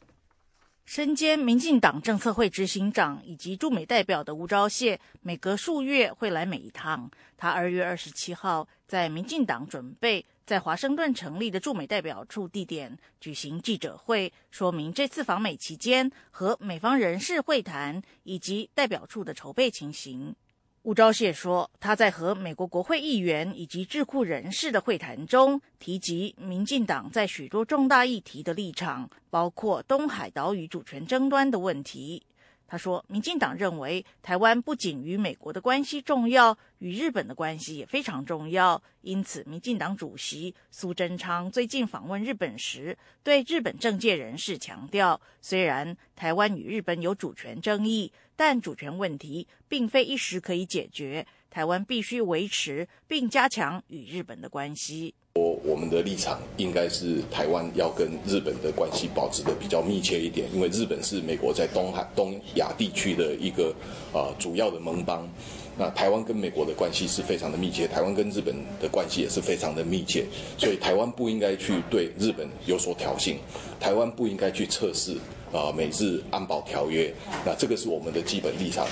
[0.85, 7.09] 身兼民进党政策会执行长以及驻美代表的吴钊燮，每隔数月会来美一趟。
[7.37, 10.25] 他二月二十七号在民进党准备。
[10.43, 20.35] 在华盛顿成立的驻美代表处地点举行记者会，说明这次访美期间和美方人士会谈以及代表处的筹备情形。
[20.83, 32.23] 吴钊燮说，他在和美国国会议员以及智库人士的会谈中，提及民进党在许多重大议题的立场，包括东海岛屿主权争端的问题。
[32.71, 38.81] 他说，民进党认为台湾不仅与美国的关系重要，与日本的关系也非常重要。
[39.01, 55.13] 因此，民进党主席苏贞昌最近访问日本时，对日本政界人士强调，虽然台湾与日本有主权争议，但主权问题并非一时可以解决，台湾必须维持并加强与日本的关系。
[55.35, 63.75] 我我们的立场应该是台湾要跟日本的关系保持的比较密切一点，因为日本是美国在东海东亚地区的一个
[64.13, 65.29] 啊主要的盟邦。
[65.77, 70.25] 那台湾跟美国的关系是非常的密切，台湾跟日本的关系也是非常的密切，
[70.57, 73.37] 所以台湾不应该去对日本有所挑衅，
[73.79, 75.17] 台湾不应该去测试
[75.51, 77.11] 啊美日安保条约。
[77.45, 78.85] 那这个是我们的基本立场。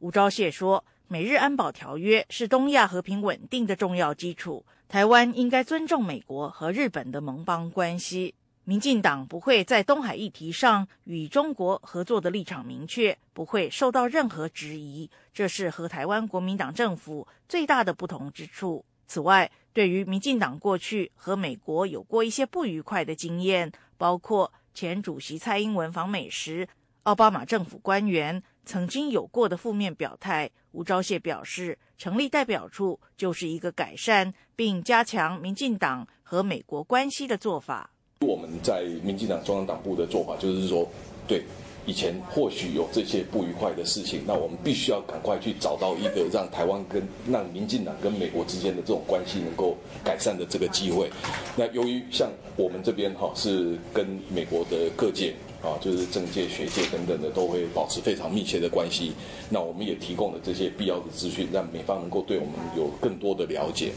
[0.00, 4.64] 吴钊燮说，美日安保条约是东亚和平稳定的重要基础。
[4.88, 8.34] 台湾应该尊重美国和日本的盟邦关系。
[8.64, 18.82] 民进党不会在东海议题上与中国合作的立场明确，不会受到任何质疑，这是和台湾国民党政府最大的不同之处。
[19.06, 26.66] 此外，对于民进党过去和美国有过一些不愉快的经验，包括前主席蔡英文访美时，
[27.02, 37.90] 奥巴马政府官员曾经有过的负面表态，吴钊燮表示，成立代表处就是一个改善并加强民进党和美国关系的做法。
[38.20, 40.88] 我们在民进党中央党部的做法就是说，
[41.26, 41.42] 对
[41.84, 51.10] 以前或许有这些不愉快的事情，那我们必须要赶快去找到一个让台湾跟让民进党跟美国之间的这种关系能够改善的这个机会。
[51.56, 59.12] 那由于像我们这边哈是跟美国的各界啊，就是政界、学界等等的都会保持非常密切的关系，
[59.48, 63.92] 那我们也提供了这些必要的资讯，让美方能够对我们有更多的了解。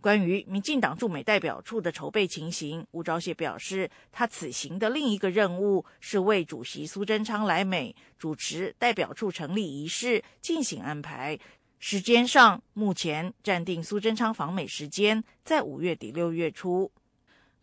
[0.00, 11.38] 关于民进党驻美代表处的筹备情形，吴钊燮表示，他此行的另一个任务是为主席苏贞昌来美主持代表处成立仪式进行安排。
[11.78, 16.90] 时间上，目前暂定苏贞昌访美时间在五月底六月初。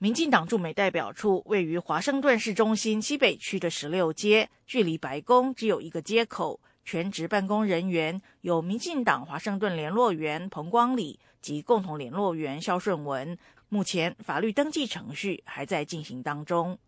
[0.01, 6.61] 民进党驻美代表处位于华盛顿市中心西北区的十六街，距离白宫只有一个街口。
[6.85, 13.37] 全职办公人员有民进党华盛顿联络员彭光礼及共同联络员肖顺文。
[13.67, 16.79] 目前法律登记程序还在进行当中。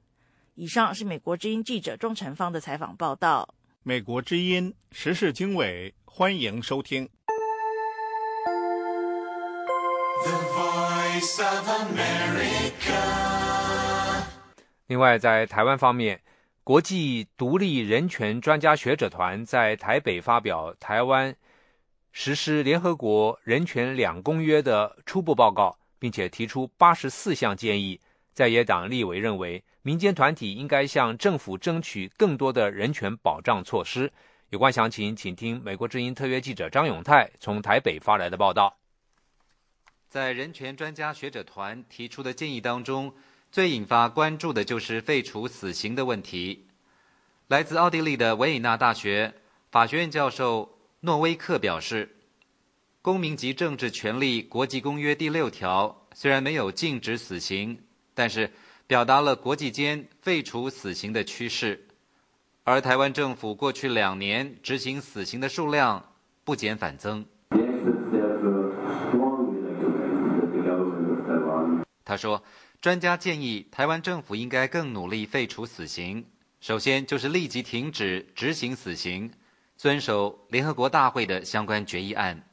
[0.56, 3.54] 以上是美国之音记者钟成芳的采访报道。
[3.84, 7.10] 美国之音时事经纬，欢迎收听。
[14.88, 16.22] 另外，在台湾方面。
[16.64, 21.36] 国际独立人权专家学者团在台北发表台湾
[22.12, 28.00] 实施联合国人权两公约的初步报告，并且提出八十四项建议。
[28.32, 34.14] 在野党立委认为，民间团体应该向政府争取更多的人权保障措施。
[34.50, 38.81] 有关详情，请听美国之音特约记者张永泰从台北发来的报道。
[40.12, 43.14] 在人权专家学者团提出的建议当中。
[43.50, 46.68] 最引发关注的就是废除死刑的问题。
[47.48, 49.34] 来自奥地利的维也纳大学
[49.70, 52.08] 法学院教授诺威克表示，
[53.02, 57.78] 《公民及政治权利国际公约》第六条虽然没有禁止死刑，
[58.14, 58.52] 但是
[58.88, 61.88] 表达了国际间废除死刑的趋势。
[62.64, 67.26] 而台湾政府过去两年执行死刑的数量不减反增。
[72.12, 72.44] 他说。
[72.82, 76.26] 专家建议，台湾政府应该更努力废除死刑。
[76.60, 79.32] 首先，就是立即停止执行死刑，
[79.78, 82.44] 遵守联合国大会的相关决议案。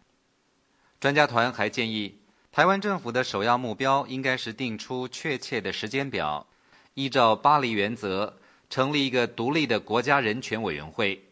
[1.00, 2.20] 专家团还建议，
[2.52, 6.46] 台湾政府的首要目标应该是定出确切的时间表，
[6.92, 8.38] 依照巴黎原则
[8.68, 11.24] 成立一个独立的国家人权委员会。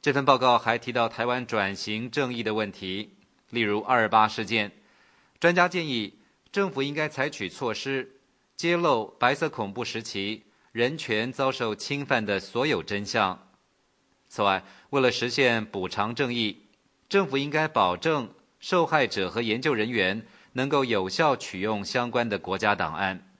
[0.00, 3.16] 这份报告还提到台湾转型正义的问题，
[3.50, 4.70] 例如二二八事件。
[5.40, 6.20] 专家建议。
[6.54, 8.20] 政府应该采取措施，
[8.54, 13.48] 揭露白色恐怖时期人权遭受侵犯的所有真相。
[14.28, 16.66] 此外，为了实现补偿正义，
[17.08, 23.34] 政府应该保证受害者和研究人员能够有效取用相关的国家档案。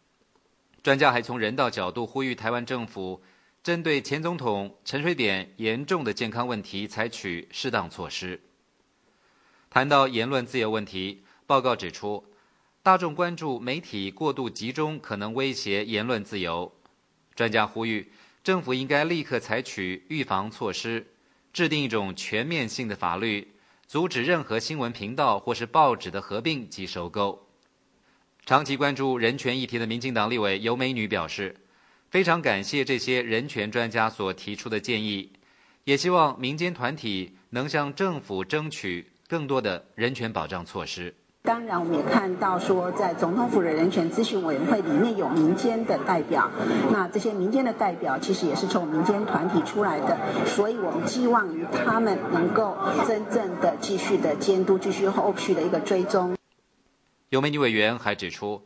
[0.82, 3.22] 专家还从人道角度呼吁台湾政府，
[3.62, 8.40] 针对前总统陈水扁严重的健康问题采取适当措施。
[9.70, 12.24] 谈到言论自由问题，报告指出。
[12.84, 16.70] 大众关注媒体过度集中可能威胁言论自由，
[17.34, 18.12] 专家呼吁
[18.42, 21.06] 政府应该立刻采取预防措施，
[21.50, 23.54] 制定一种全面性的法律，
[23.86, 27.48] 阻止任何新闻频道或是报纸的合并及收购。
[28.44, 31.56] 长期关注人权议题的民进党立委尤美女表示，
[32.10, 35.32] 非常感谢这些人权专家所提出的建议，
[35.84, 41.14] 也希望民间团体能向政府争取更多的人权保障措施。
[41.46, 46.50] 当然，我们也看到说，在总统府的人权咨询委员会里面有民间的代表，
[46.90, 50.16] 那这些民间的代表其实也是从民间团体出来的，
[50.46, 52.74] 所以我们寄望于他们能够
[53.06, 56.34] 真正的继续的监督，继续后续的一个追踪。
[57.28, 58.62] 有美女委员还指出，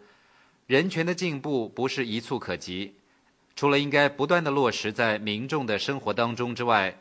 [0.68, 2.94] 人权的进步不是一蹴可及，
[3.56, 6.96] 除了应该不断的落实在民众的生活当中之外，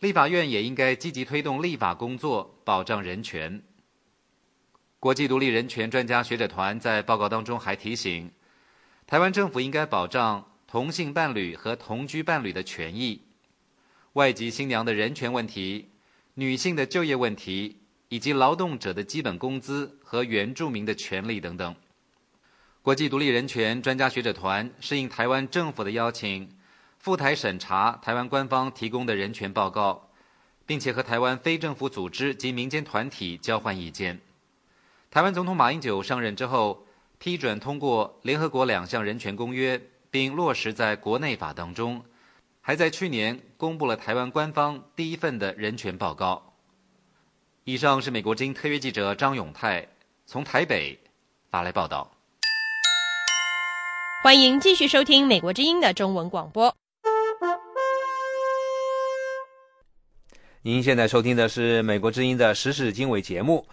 [0.00, 3.62] 立法院也应该积极推动立法工作，保障人权。
[5.02, 8.30] 国际独立人权专家学者团在报告当中还提醒，
[9.04, 13.20] 台湾政府应该保障同性伴侣和同居伴侣的权益、
[14.12, 15.88] 外籍新娘的人权问题、
[16.34, 17.80] 女性的就业问题
[18.10, 21.74] 以及劳动者的基本工资和原住民的权利等等。
[22.80, 26.48] 国际独立人权专家学者团是应台湾政府的邀请，
[27.00, 30.10] 赴台审查台湾官方提供的人权报告，
[30.64, 34.20] 并且和台湾非政府组织及民间团体交换意见。
[35.12, 36.86] 台湾总统马英九上任之后，
[37.18, 39.78] 批准通过联合国两项人权公约，
[40.10, 42.02] 并落实在国内法当中，
[42.62, 46.54] 还在去年公布了台湾官方第一份的人权报告。
[47.64, 49.86] 以上是美国之音特约记者张永泰
[50.24, 50.98] 从台北
[51.50, 52.10] 发来报道。
[54.22, 56.74] 欢迎继续收听美国之音的中文广播。
[60.62, 63.66] 您现在收听的是美国之音的时事经纬节目。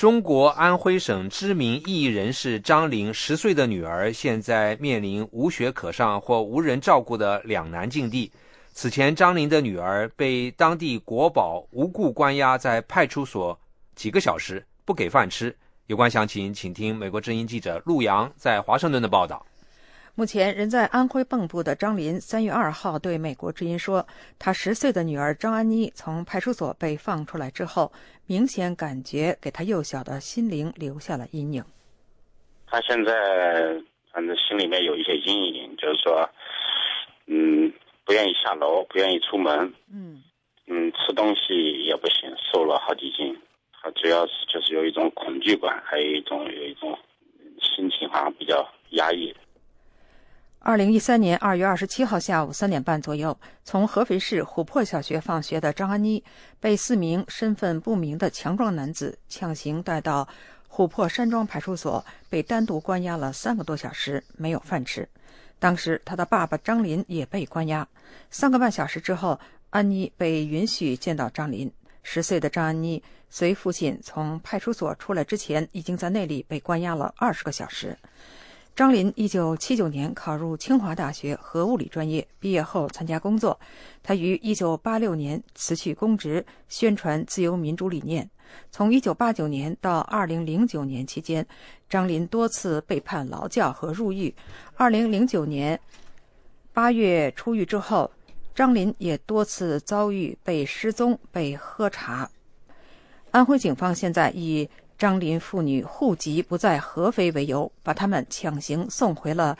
[0.00, 8.32] 中国安徽省知名艺人士张玲十岁的女儿，现在面临无学可上或无人照顾的两难境地。
[8.72, 13.60] 此前，张玲的女儿被当地国保无故关押在派出所
[13.94, 15.54] 几个小时，不给饭吃。
[15.88, 19.44] 有关详情，请听美国之音记者陆阳在华盛顿的报道。
[20.20, 24.06] 目前，人在安徽蚌埠的张林三月二号对美国之音说
[24.38, 27.90] ：“他十岁的女儿张安妮从派出所被放出来之后，
[28.26, 31.64] 明显感觉给她幼小的心灵留下了阴影。
[32.66, 33.12] 她现在
[34.12, 36.28] 反正心里面有一些阴影，就是说，
[37.24, 37.72] 嗯，
[38.04, 40.22] 不愿意下楼，不愿意出门，嗯
[40.66, 43.34] 嗯，吃东西也不行，瘦了好几斤。
[43.80, 46.98] 她主要是就是有一种恐惧感，还有一种有一种
[47.62, 49.34] 心情好像比较压抑。”
[50.62, 56.22] 二零一三年二月二十七号下午三点半左右，从合肥市琥珀小学放学的张安妮，
[56.60, 60.28] 被四名身份不明的强壮男子强行带到
[60.70, 65.08] 琥珀山庄派出所，被单独关押了三个多小时，没有饭吃。
[65.58, 67.88] 当时，他的爸爸张林也被关押。
[68.30, 69.40] 三个半小时之后，
[69.70, 71.72] 安妮被允许见到张林。
[72.02, 77.96] 十岁的张安妮随父亲从派出所出来之前，已经在那里被关押了二十个小时。
[78.74, 83.58] 张林一九七九年考入清华大学核物理专业，毕业后参加工作。
[84.02, 88.28] 他于一九八六年辞去公职，宣传自由民主理念。
[88.70, 91.46] 从一九八九年到二零零九年期间，
[91.90, 94.34] 张林多次被判劳教和入狱。
[94.76, 95.78] 二零零九年
[96.72, 98.10] 八月出狱之后，
[98.54, 102.30] 张林也多次遭遇被失踪、被喝茶。
[103.30, 104.68] 安徽警方现在以
[105.00, 109.56] 张林父女户籍不在合肥为由，把他们强行送回了，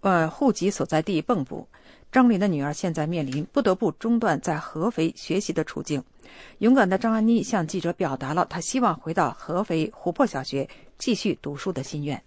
[0.00, 1.66] 呃，户籍所在地蚌埠。
[2.12, 6.00] 张林的女儿现在面临不得不中断在合肥学习的处境。
[6.58, 12.22] 勇敢的张安妮向记者表达了她希望回到合肥琥珀小学继续读书的心愿。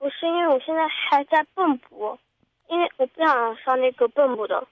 [0.00, 2.18] 不是因为我现在还在蚌埠，
[2.68, 4.66] 因为我不想上那个蚌埠的，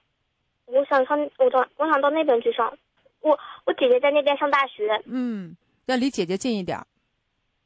[0.65, 2.77] 我想上我到我想到那边去上。
[3.21, 5.01] 我我姐姐在那边上大学。
[5.05, 5.55] 嗯。
[5.85, 6.79] 要离姐姐近一点。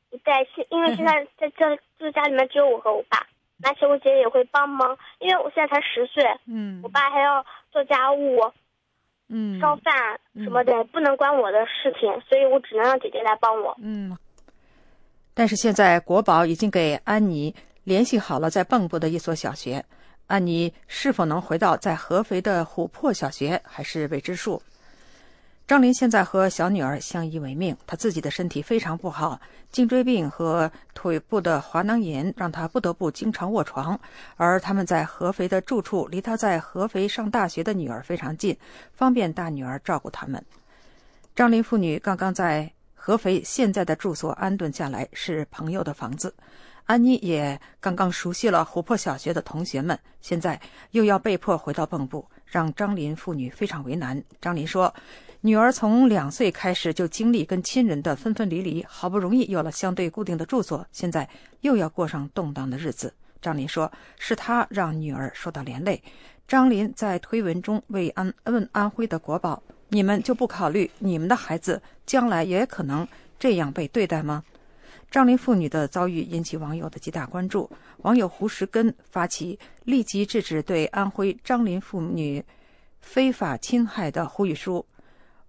[0.09, 3.19] 对，现因为现在在这这家里面只有我和我爸，
[3.63, 6.23] 而且我姐姐也会帮忙，因为我现在才十岁。
[6.45, 6.79] 嗯。
[6.81, 8.39] 我爸还要做家务，
[9.27, 13.75] 嗯，烧饭什么的，不能关我的事情，所以我只能让姐姐来帮我。
[13.81, 14.17] 嗯。
[15.33, 17.53] 但是现在国宝已经给安妮
[17.83, 19.85] 联系好了在蚌埠的一所小学，
[20.25, 24.59] 安妮是否能回到在合肥的琥珀小学还是未知数。
[25.67, 29.37] 张林现在和小女儿相依为命，他自己的身体非常不好，
[29.69, 33.99] 颈椎病和腿部的滑囊炎让他不得不经常卧床。
[34.37, 38.57] 而他们在合肥的住处离他在合肥上大学的女儿非常近，
[38.93, 40.41] 方便大女儿照顾他们。
[41.35, 46.33] 张林父女刚刚在合肥现在的住所安顿下来，是朋友的房子。
[46.85, 50.57] 安妮也刚刚熟悉了琥珀小学的同学们，现在
[50.91, 54.23] 又要被迫回到蚌埠，让张林父女非常为难。
[54.39, 54.93] 张林说。
[55.47, 61.25] 女儿从两岁开始就经历跟亲人的分分离离，好不容易有了相对固定的住所，现在
[61.61, 63.13] 又要过上动荡的日子。
[63.41, 63.89] 张林说
[64.19, 66.03] ：“是他让女儿受到连累。”
[66.49, 73.07] 张林在推文中为安问安徽的国宝：“你们就不考虑你们的孩子将来也可能
[73.39, 74.43] 这样被对待吗？”
[75.09, 77.71] 张林父女的遭遇引起网友的极大关注。
[77.99, 82.43] 网友胡石根发起立即制止对安徽张林父女
[82.99, 84.85] 非法侵害的呼吁书。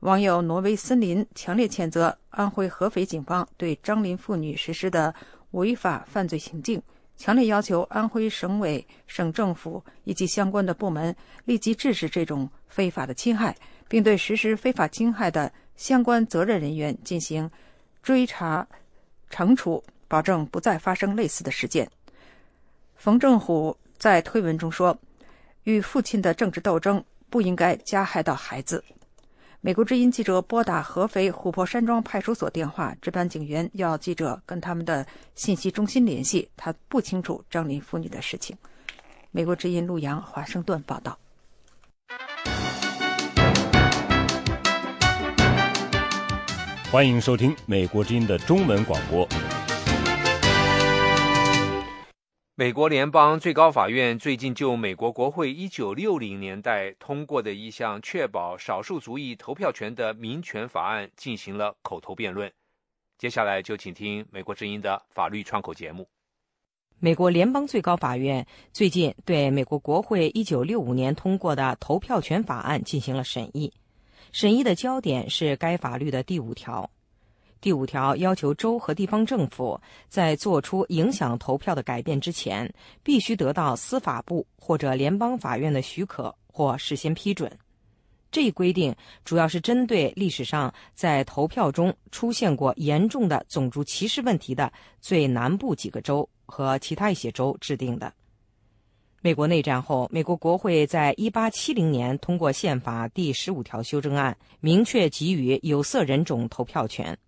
[0.01, 5.13] 网友挪威森林强烈谴责安徽合肥警方对张林妇女实施的
[5.51, 6.81] 违法犯罪行径，
[7.17, 11.15] 强烈要求安徽省委、省政府以及相关的部门
[11.47, 13.57] 立即制止这种非法的侵害，
[13.89, 17.51] 并对实施非法侵害的相关责任人员进行
[18.01, 18.65] 追查、
[19.31, 21.91] 惩处，保证不再发生类似的事件。
[22.95, 24.97] 冯正虎在推文中说
[25.65, 28.85] ：“与父亲的政治斗争不应该加害到孩子。”
[29.61, 35.05] 美国之音记者拨打合肥琥珀山庄派出所电话，值班警员要记者跟他们的
[35.35, 38.57] 信息中心联系，他不清楚张林妇女的事情。
[39.33, 41.19] 美国之音陆阳华盛顿报道。
[46.93, 49.27] 欢迎收听美国之音的中文广播。
[52.61, 62.53] 美国联邦最高法院最近就美国国会一九六零年代通过的一项确保少数族裔投票权的民权法案进行了口头辩论。
[63.17, 66.09] 接下来就请听美国之音的法律窗口节目。
[66.99, 73.73] 美国联邦最高法院最近对美国国会一九六五年通过的投票权法案进行了审议。
[74.33, 76.91] 审议的焦点是该法律的第五条。
[77.61, 87.51] 第五条要求州和地方政府在做出影响投票的改变之前，必须得到司法部或者联邦法院的许可或事先批准。
[88.31, 88.95] 这一规定
[89.25, 98.13] 主要是针对历史上在投票中出现过严重的种族歧视问题的最南部几个州和其他一些州制定的。
[99.21, 107.19] 美国内战后，美国国会在一八七零年通过宪法第十五条修正案，明确给予有色人种投票权。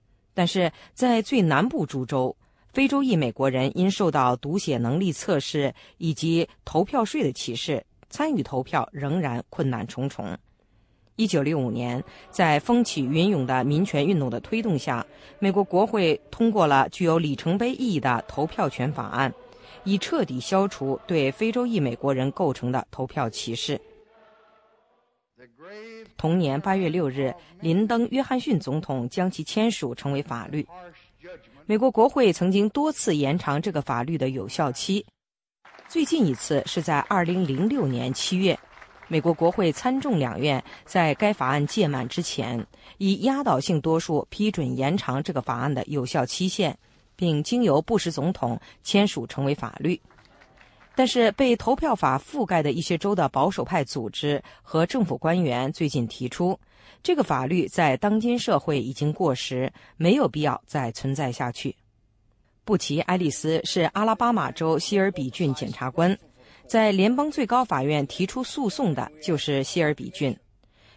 [0.41, 2.35] 但是在最南部诸州，
[2.73, 10.35] 非洲裔美国人因受到读写能力测试以及投票税的歧视，参与投票仍然困难重重。
[11.17, 15.05] 一九六五年，在风起云涌的民权运动的推动下，
[15.39, 19.31] 美国国会通过了具有里程碑意义的投票权法案。
[19.85, 23.79] 以彻底消除对非洲裔美国人构成的投票歧视。
[26.17, 30.67] 同年八月六日，林登·约翰逊总统将其签署成为法律。
[31.67, 35.05] 美国国会曾经多次延长这个法律的有效期，
[35.89, 38.59] 最近一次是在二零零六年七月，
[39.09, 42.67] 美国国会参众两院在该法案届满之前，
[42.99, 46.77] 以压倒性多数批准延长这个法案的有效期限。
[47.17, 50.01] 并经由布什总统签署成为法律，
[51.01, 56.61] 但是被投票法覆盖的一些州的保守派组织和政府官员最近提出，
[57.03, 61.75] 这个法律在当今社会已经过时，没有必要再存在下去。
[62.67, 66.15] 布奇·爱丽丝是阿拉巴马州希尔比郡检察官，
[66.67, 70.37] 在联邦最高法院提出诉讼的就是希尔比郡，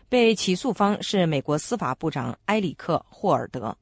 [0.09, 3.73] 被起诉方是美国司法部长埃里克·霍尔德。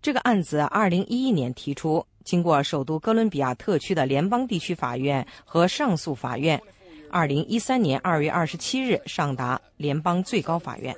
[0.00, 6.60] 这个案子二零一一年提出，经过首都哥伦比亚特区的联邦地区法院和上诉法院，
[7.08, 10.92] 二零一三年二月二十七日上达联邦最高法院。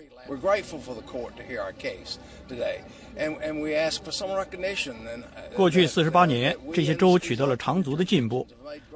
[5.55, 8.47] 过去四十八年，这些州取得了长足的进步。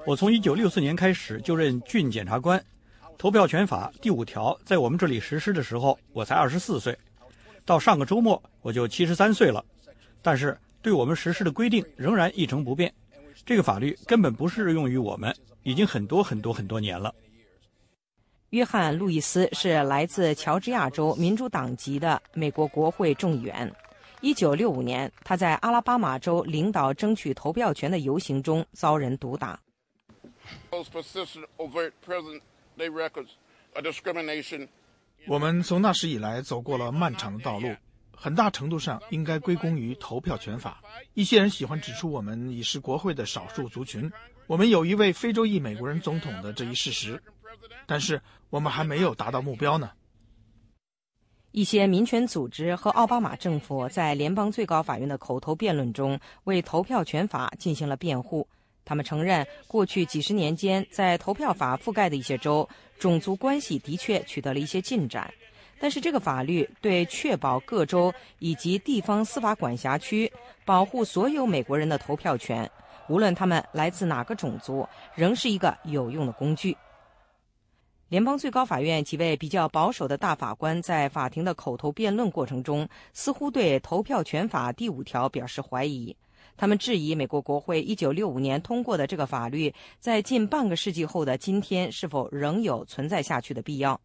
[0.07, 2.63] 我从一九六四年开始就任郡检察官。
[3.19, 6.97] 投票权法第五条在我们这里实施的时候，我才二十四岁。
[7.67, 9.63] 到上个周末，我就七十三岁了。
[10.23, 12.93] 但是，对我们实施的规定仍然一成不变。
[13.47, 17.15] 这个法律根本不适用于我们，已经很多很多很多年了。
[18.51, 23.73] 约翰·路易斯是来自乔治亚州民主党籍的美国国会众议员。
[24.21, 29.59] 一九六五年，他在阿拉巴马州领导争取投票权的游行中遭人毒打。
[35.27, 37.75] 我们从那时以来走过了漫长的道路。
[38.17, 40.83] 很大程度上应该归功于投票权法。
[41.15, 44.11] 一些人喜欢指出我们已是国会的少数族群，
[44.47, 47.23] 我们有一位非洲裔美国人总统的这一事实，
[47.87, 49.91] 但是我们还没有达到目标呢。
[51.51, 58.49] 一些民权组织和奥巴马政府在联邦最高法院的口头辩论中为投票权法进行了辩护。
[58.85, 65.33] 他们承认，过去几十年间，在投票法覆盖的一些州，种族关系的确取得了一些进展。
[65.83, 70.33] 但是，这个法律对确保各州以及地方司法管辖区
[70.65, 72.71] 保护所有美国人的投票权，
[73.09, 76.77] 无论他们来自哪个种族，仍是一个有用的工具。
[78.09, 86.17] 联邦最高法院几位比较保守的大法官在法庭的口头辩论过程中，似乎对投票权法第五条表示怀疑。
[86.57, 94.01] 他们质疑美国国会1965年通过的这个法律，在近半个世纪后的今天是否仍有存在下去的必要。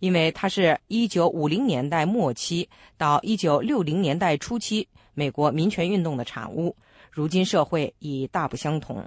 [0.00, 6.76] 因为它是一九五零年代末期到一九六零年代初期美国民权运动的产物，
[7.10, 9.06] 如今社会已大不相同。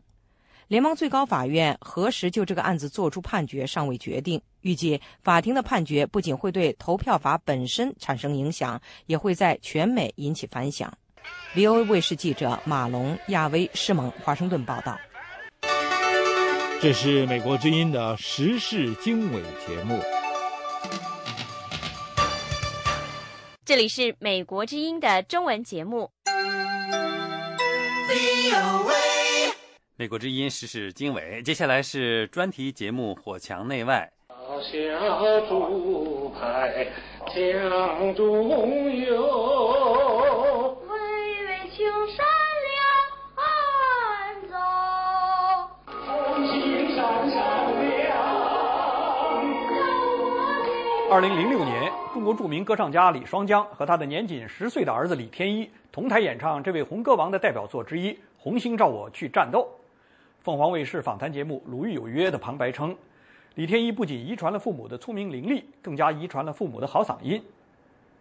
[0.68, 10.92] 联邦最高法院何时就这个案子作出判决尚未决定，预计法庭的判决不仅会对投票法本身产生影响，也会在全美引起反响。
[11.54, 14.98] VOA 卫视记者马龙、亚威、施蒙华盛顿报道。
[16.82, 20.00] 这是美国之音的时事经纬节目。
[23.66, 26.12] 这里是美国之音的中文节目。
[29.96, 34.08] 美国之音时事经纬，接下来是专题节目《火墙内外》。
[34.62, 34.70] 下
[35.50, 36.88] 竹排
[37.34, 40.94] 江中游，巍
[41.48, 42.24] 巍青山
[42.70, 42.78] 两
[43.34, 43.46] 岸
[44.48, 44.56] 走，
[46.06, 46.06] 红
[46.52, 47.02] 星闪
[47.32, 47.36] 闪
[47.82, 47.90] 亮。
[51.10, 59.60] 二零零六年，中国著名歌唱家李双江和他的年仅十岁的儿子李天一同台演唱这位红歌王的代表作之一《红星照我去战斗》。
[60.42, 62.96] 凤凰卫视访谈节目《鲁豫有约》的旁白称，
[63.56, 67.44] 李天一不仅遗传了父母的聪明伶俐，更加遗传了父母的好嗓音。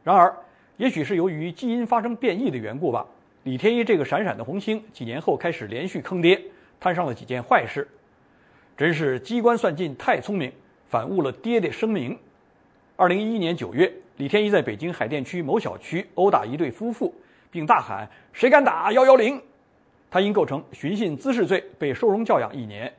[0.02, 0.34] 然而，
[0.76, 3.06] 也许是由于基因发生变异的缘故吧，
[3.44, 6.42] 李天一这个闪闪的红星，几年后开始连续坑爹，
[6.80, 7.86] 摊上了几件坏事，
[8.76, 10.52] 真是机关算尽太聪明，
[10.88, 12.18] 反误了爹爹声名。
[12.96, 17.12] 二零一一年九月，李天一在北京海淀区某小区殴打一对夫妇，
[17.50, 19.42] 并大喊“谁敢打幺幺零”。
[20.08, 22.92] 他因构成寻衅滋事罪被收容教养一年。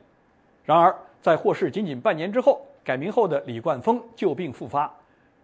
[0.66, 4.94] 然而，在获释仅仅半年之后，改名后的李冠峰旧病复发。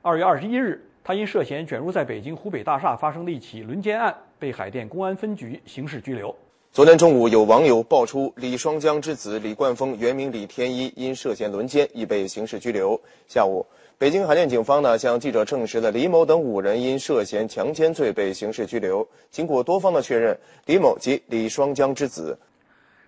[0.03, 6.37] 二月二十一日，他因涉嫌卷入在北京湖北大厦发生的一起轮奸案，被海淀公安分局刑事拘留。
[6.73, 12.99] 昨天中午，有网友爆出李双江之子李冠峰原名李天一，因涉嫌轮奸已被刑事拘留。
[13.29, 13.66] 下午，
[13.99, 19.07] 北京海淀警方呢向记者证实了李某等五人因涉嫌强奸罪被刑事拘留。
[19.31, 22.39] 经过多方的确认，李某即李双江之子。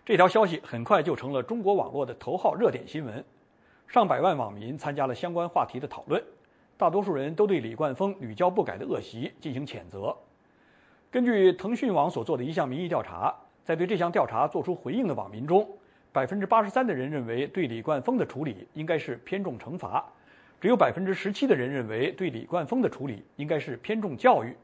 [0.04, 3.24] 这条消息很快就成了中国网络的头号热点新闻，
[3.88, 6.22] 上百万网民参加了相关话题的讨论，
[6.76, 10.14] 大多数人都对李冠峰屡教不改的恶习进行谴责。
[11.10, 13.34] 根据腾讯网所做的一项民意调查，
[13.64, 15.66] 在对这项调查做出回应的网民中，
[16.12, 20.04] 百分之八十三的人认为对李冠峰的处理应该是偏重惩罚，
[20.60, 24.54] 只有百分之十七的人认为对李冠峰的处理应该是偏重教育。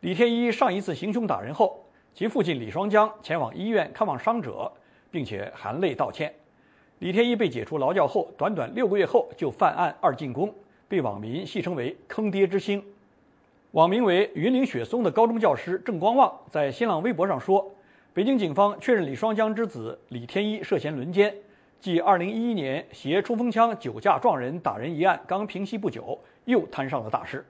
[0.00, 1.84] 李天一上一次行凶打人后，
[2.14, 4.70] 其父亲李双江前往医院看望伤者，
[5.10, 6.32] 并且含泪道歉。
[7.00, 10.54] 李天一被解除劳教后，短短六个月后就犯案二进宫，
[10.86, 12.80] 被网民戏称为“坑爹之星”。
[13.72, 17.68] 网名为“云岭雪松”的高中教师郑光旺在新浪微博上说。
[18.16, 21.34] 北京警方确认李双江之子李天一涉嫌轮奸，
[21.78, 27.44] 继2011年携冲锋枪酒驾撞人打人一案刚平息不久，又摊上了大事。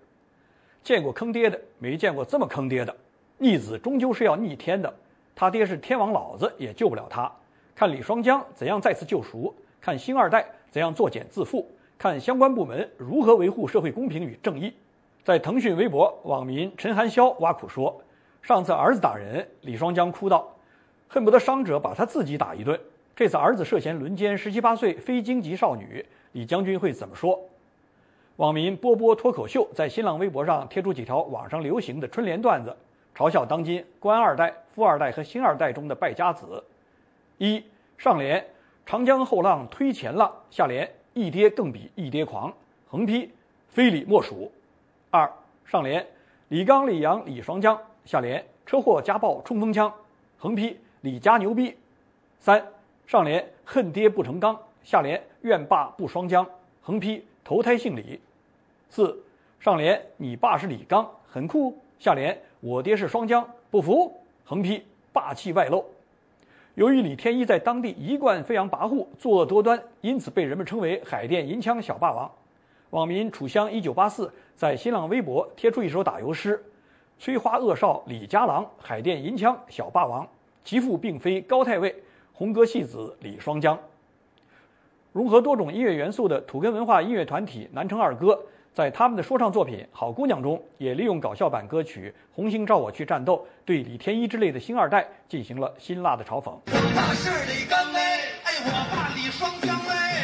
[0.83, 2.93] 见过坑爹的，没见过这么坑爹的。
[3.39, 4.93] 逆子终究是要逆天的，
[5.37, 7.31] 他爹是天王老子也救不了他。
[7.73, 11.65] 看李双江怎样再次救赎，看星二代怎样作茧自缚，
[11.97, 14.75] 看相关部门如何维护社会公平与正义。
[15.23, 18.03] 在腾讯微博，网民陈寒潇挖苦说
[18.43, 20.53] ：“上次儿子打人，李双江哭道。”
[21.09, 22.79] 恨不得伤者把他自己打一顿。
[23.15, 27.41] 这次儿子涉嫌轮奸十七八岁非京籍少女，李将军会怎么说？
[28.37, 32.77] 网民波波脱口秀在新浪微博上贴出几条网上流行的春联段子，
[33.17, 36.63] 嘲笑当今官二代、富二代和星二代中的败家子。
[37.39, 37.65] 一
[37.97, 38.47] 上联：
[38.85, 42.53] 长江后浪推前浪；下联：一爹更比一爹狂。
[42.87, 43.31] 横批：
[43.71, 44.53] 非李莫属。
[45.11, 45.33] 二
[45.65, 46.07] 上联：
[46.49, 49.91] 李刚、李阳、李双江；下联：车祸家暴冲锋枪。
[50.37, 50.77] 横批。
[51.07, 51.73] 李家牛逼，
[52.41, 52.61] 三
[53.07, 56.45] 上联恨爹不成钢，下联怨爸不双江，
[56.83, 58.21] 横批投胎姓李。
[58.91, 59.17] 四
[59.61, 64.13] 上联你爸是李刚，很酷，下联我爹是双江，不服，
[64.45, 65.85] 横批霸气外露。
[66.75, 72.29] 由于李天一在当地一贯飞扬跋扈、作恶多端，因此被人们称为海淀银枪小霸王。
[72.91, 76.61] 网民楚香一九八四在新浪微博贴出一首打油诗：
[77.17, 80.27] 催花恶少李家郎，海淀银枪小霸王。
[80.67, 81.95] 其父并非高太尉，
[82.33, 83.79] 红歌戏子李双江。
[85.13, 88.37] 融合多种音乐元素的土根文化音乐团体南城二哥，
[88.75, 96.51] 在他们的说唱作品《好姑娘》中，也利用搞笑版歌曲《红星照我去战斗》，对李天一之类的星二代进行了辛辣的嘲讽。
[96.67, 100.16] 我爸是李刚哎，哎，我爸李双江嘞，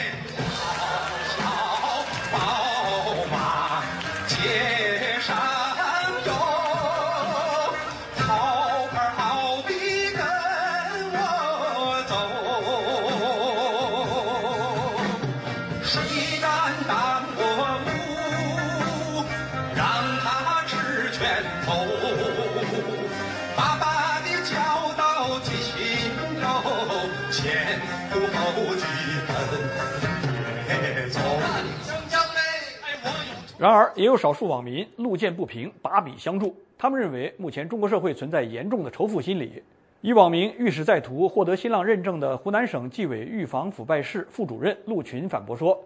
[33.63, 36.53] 然而，也有少数网民路见不平，把笔相助。
[36.77, 39.63] 他们认为，目前中国社会存在严重的仇富心理。
[40.01, 45.81] 以网名“御史在途”获得新浪认证的湖南省纪委预防腐败室副主任陆群反驳说：“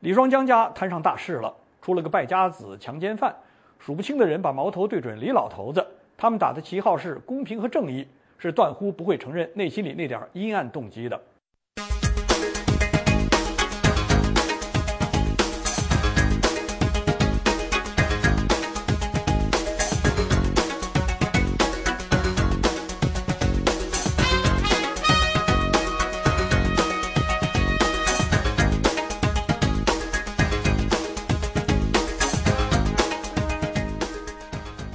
[0.00, 3.36] 李双江家摊上大事了，出了个败家子、强奸犯，
[3.78, 5.86] 数不清的人把矛头对准李老头子，
[6.16, 8.08] 他们打的旗号是公平和正义，
[8.38, 11.20] 是断乎不会承认内心里那点阴暗动机的。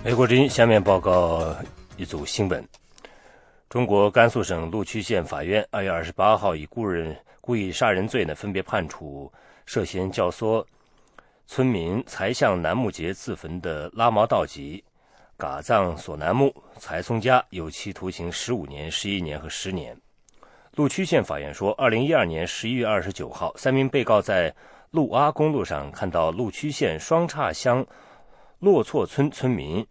[0.08, 1.54] 美国之音下面报告
[1.98, 2.66] 一组新闻：
[3.68, 9.30] 中国甘肃省鹿区县法院二月二十八号以故人故意杀人罪呢，分别判处
[9.66, 10.64] 涉嫌教唆
[11.46, 14.82] 村民才向楠木节自焚的拉毛道吉、
[15.36, 19.94] 嘎藏索楠木、才松家有期徒刑十五年、十一年和十年。
[20.76, 24.56] 鹿区县法院说，二零一二年十一月二十九号，三名被告在
[24.92, 27.86] 鹿阿公路上看到鹿区县双岔乡
[28.60, 29.86] 洛措村村民。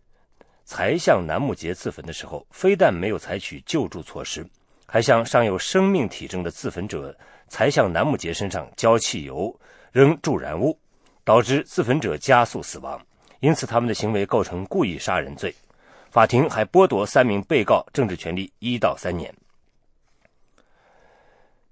[0.67, 4.45] 才向楠木杰自焚的时候，非但没有采取救助措施，
[4.85, 7.17] 还向尚有生命体征的自焚者
[7.49, 9.59] 才向楠木杰身上浇汽油、
[9.93, 10.77] 扔助燃物，
[11.23, 13.01] 导致自焚者加速死亡。
[13.39, 15.55] 因此，他们的行为构成故意杀人罪。
[16.11, 19.33] 法庭还剥夺三名被告政治权利一到三年。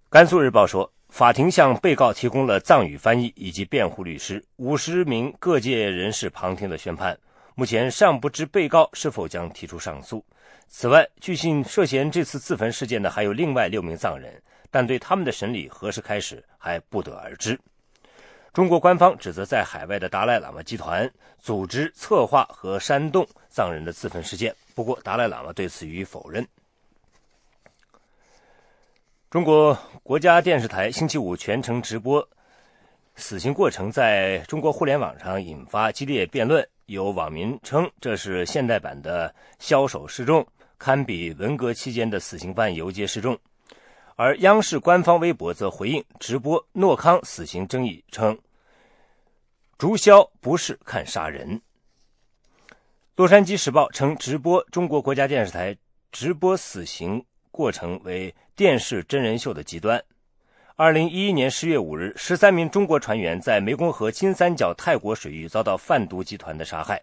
[0.08, 7.18] 甘肃日报说，法庭向被告提供了藏语翻译以及辩护律师，五十名各界人士旁听了宣判。
[7.54, 10.24] 目前尚不知被告是否将提出上诉。
[10.68, 17.58] 此外，据信涉嫌这次自焚事件的还有另外六名藏人，但对他们的审理何时开始还不得而知。
[18.52, 26.46] 中国官方指责在海外的达赖喇嘛集团组织策划和煽动藏人的自焚事件，不过达赖喇嘛对此予以否认。
[29.30, 32.28] 中国国家电视台星期五全程直播
[33.16, 36.66] 死刑过程，在中国互联网上引发激烈辩论。
[36.86, 40.46] 有网民称这是现代版的枭首示众，
[40.78, 43.38] 堪比文革期间的死刑犯游街示众。
[44.16, 48.38] 而央视官方微博则回应直播诺康死刑争议，称
[49.78, 51.60] 竹枭不是看杀人。
[53.16, 55.74] 洛杉矶时报称直播中国国家电视台
[56.12, 60.04] 直播死刑过程为电视真人秀的极端。
[60.76, 67.00] 二零一一年十月五日，十三名中国船员在湄公河金三角泰国水域遭到贩毒集团的杀害。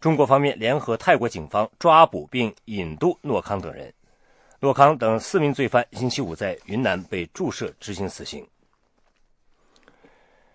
[0.00, 3.94] 中国方面联合泰国警方抓捕并引渡诺康等人。
[4.58, 8.44] 诺康等四名罪犯星期五在云南被注射执行死刑。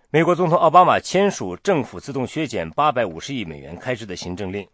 [0.09, 4.67] 美国总统奥巴马签署政府自动削减八百五十亿美元开支的行政令。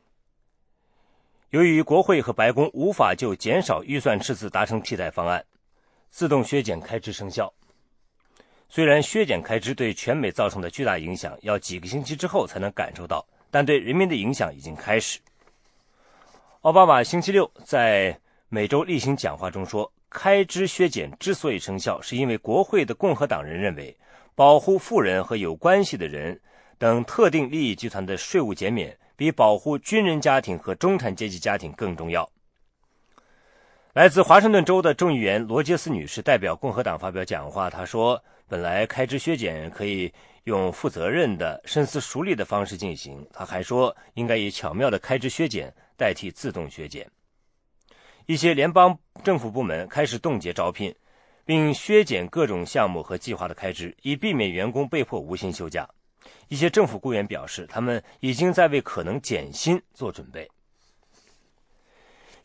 [1.51, 5.45] 由于国会和白宫无法就减少预算赤字达成替代方案。
[6.09, 7.51] 自动削减开支生效。
[8.67, 15.19] 虽然削减开支对全美造成的巨大影响要几个星期之后才能感受到，但对人民的影响已经开始。
[16.61, 23.95] 奥巴马星期六在每周例行讲话中说，开支削减之所以生效，是因为国会的共和党人认为，
[24.35, 26.39] 保护富人和有关系的人
[26.77, 32.29] 等特定利益集团的税务减免，比保护军人家庭和中产阶级家庭更重要。
[33.93, 37.71] 来自华盛顿州的众议员罗杰斯女士代表共和党发表讲话。
[37.71, 40.13] 她说：“本来开支削减可以
[40.43, 47.09] 用负责任的、深思熟虑的方式进行。”她还说：“应该以巧妙的开支削减代替自动削减。”
[48.27, 50.95] 一些联邦政府部门开始冻结招聘，
[51.43, 55.89] 并削减各种项目和计划的开支，以避免员工被迫无薪休假。
[56.47, 60.47] 一些政府雇员表示，他们已经在为可能减薪做准备。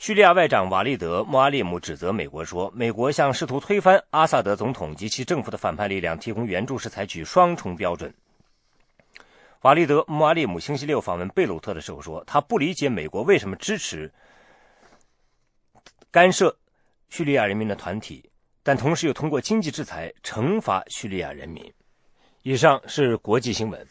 [0.05, 8.13] 叙利亚外长瓦利德·穆阿列姆指责美国说，美国向试图推翻阿萨德总统及其政府的反叛力量提供援助是采取双重标准。
[9.63, 14.13] 瓦利德·穆阿列姆星期六访问贝鲁特的时候说，他不理解美国为什么支持
[16.11, 16.55] 干涉
[17.09, 18.29] 叙利亚人民的团体，
[18.63, 21.65] 但同时又通过经济制裁惩罚叙利亚人民。
[22.43, 23.87] 以上是国际新闻。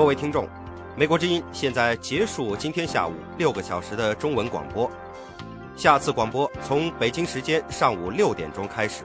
[0.00, 0.48] 各位听众，
[0.96, 4.90] 美国之音现在结束今天下午六个小时的中文广播，
[5.76, 9.02] 下次广播从北京时间上午六点钟开始。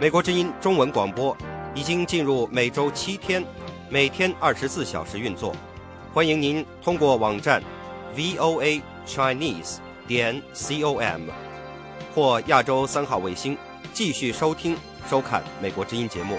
[0.00, 1.36] 美国之音中文广播
[1.72, 3.44] 已经进入每周七天、
[3.88, 5.54] 每天二十四小时运作，
[6.12, 7.62] 欢迎您通过网站
[8.16, 9.76] voa chinese
[10.08, 11.22] 点 com
[12.12, 13.56] 或亚洲三号卫星
[13.92, 14.76] 继续收听
[15.08, 16.38] 收看美国之音节目。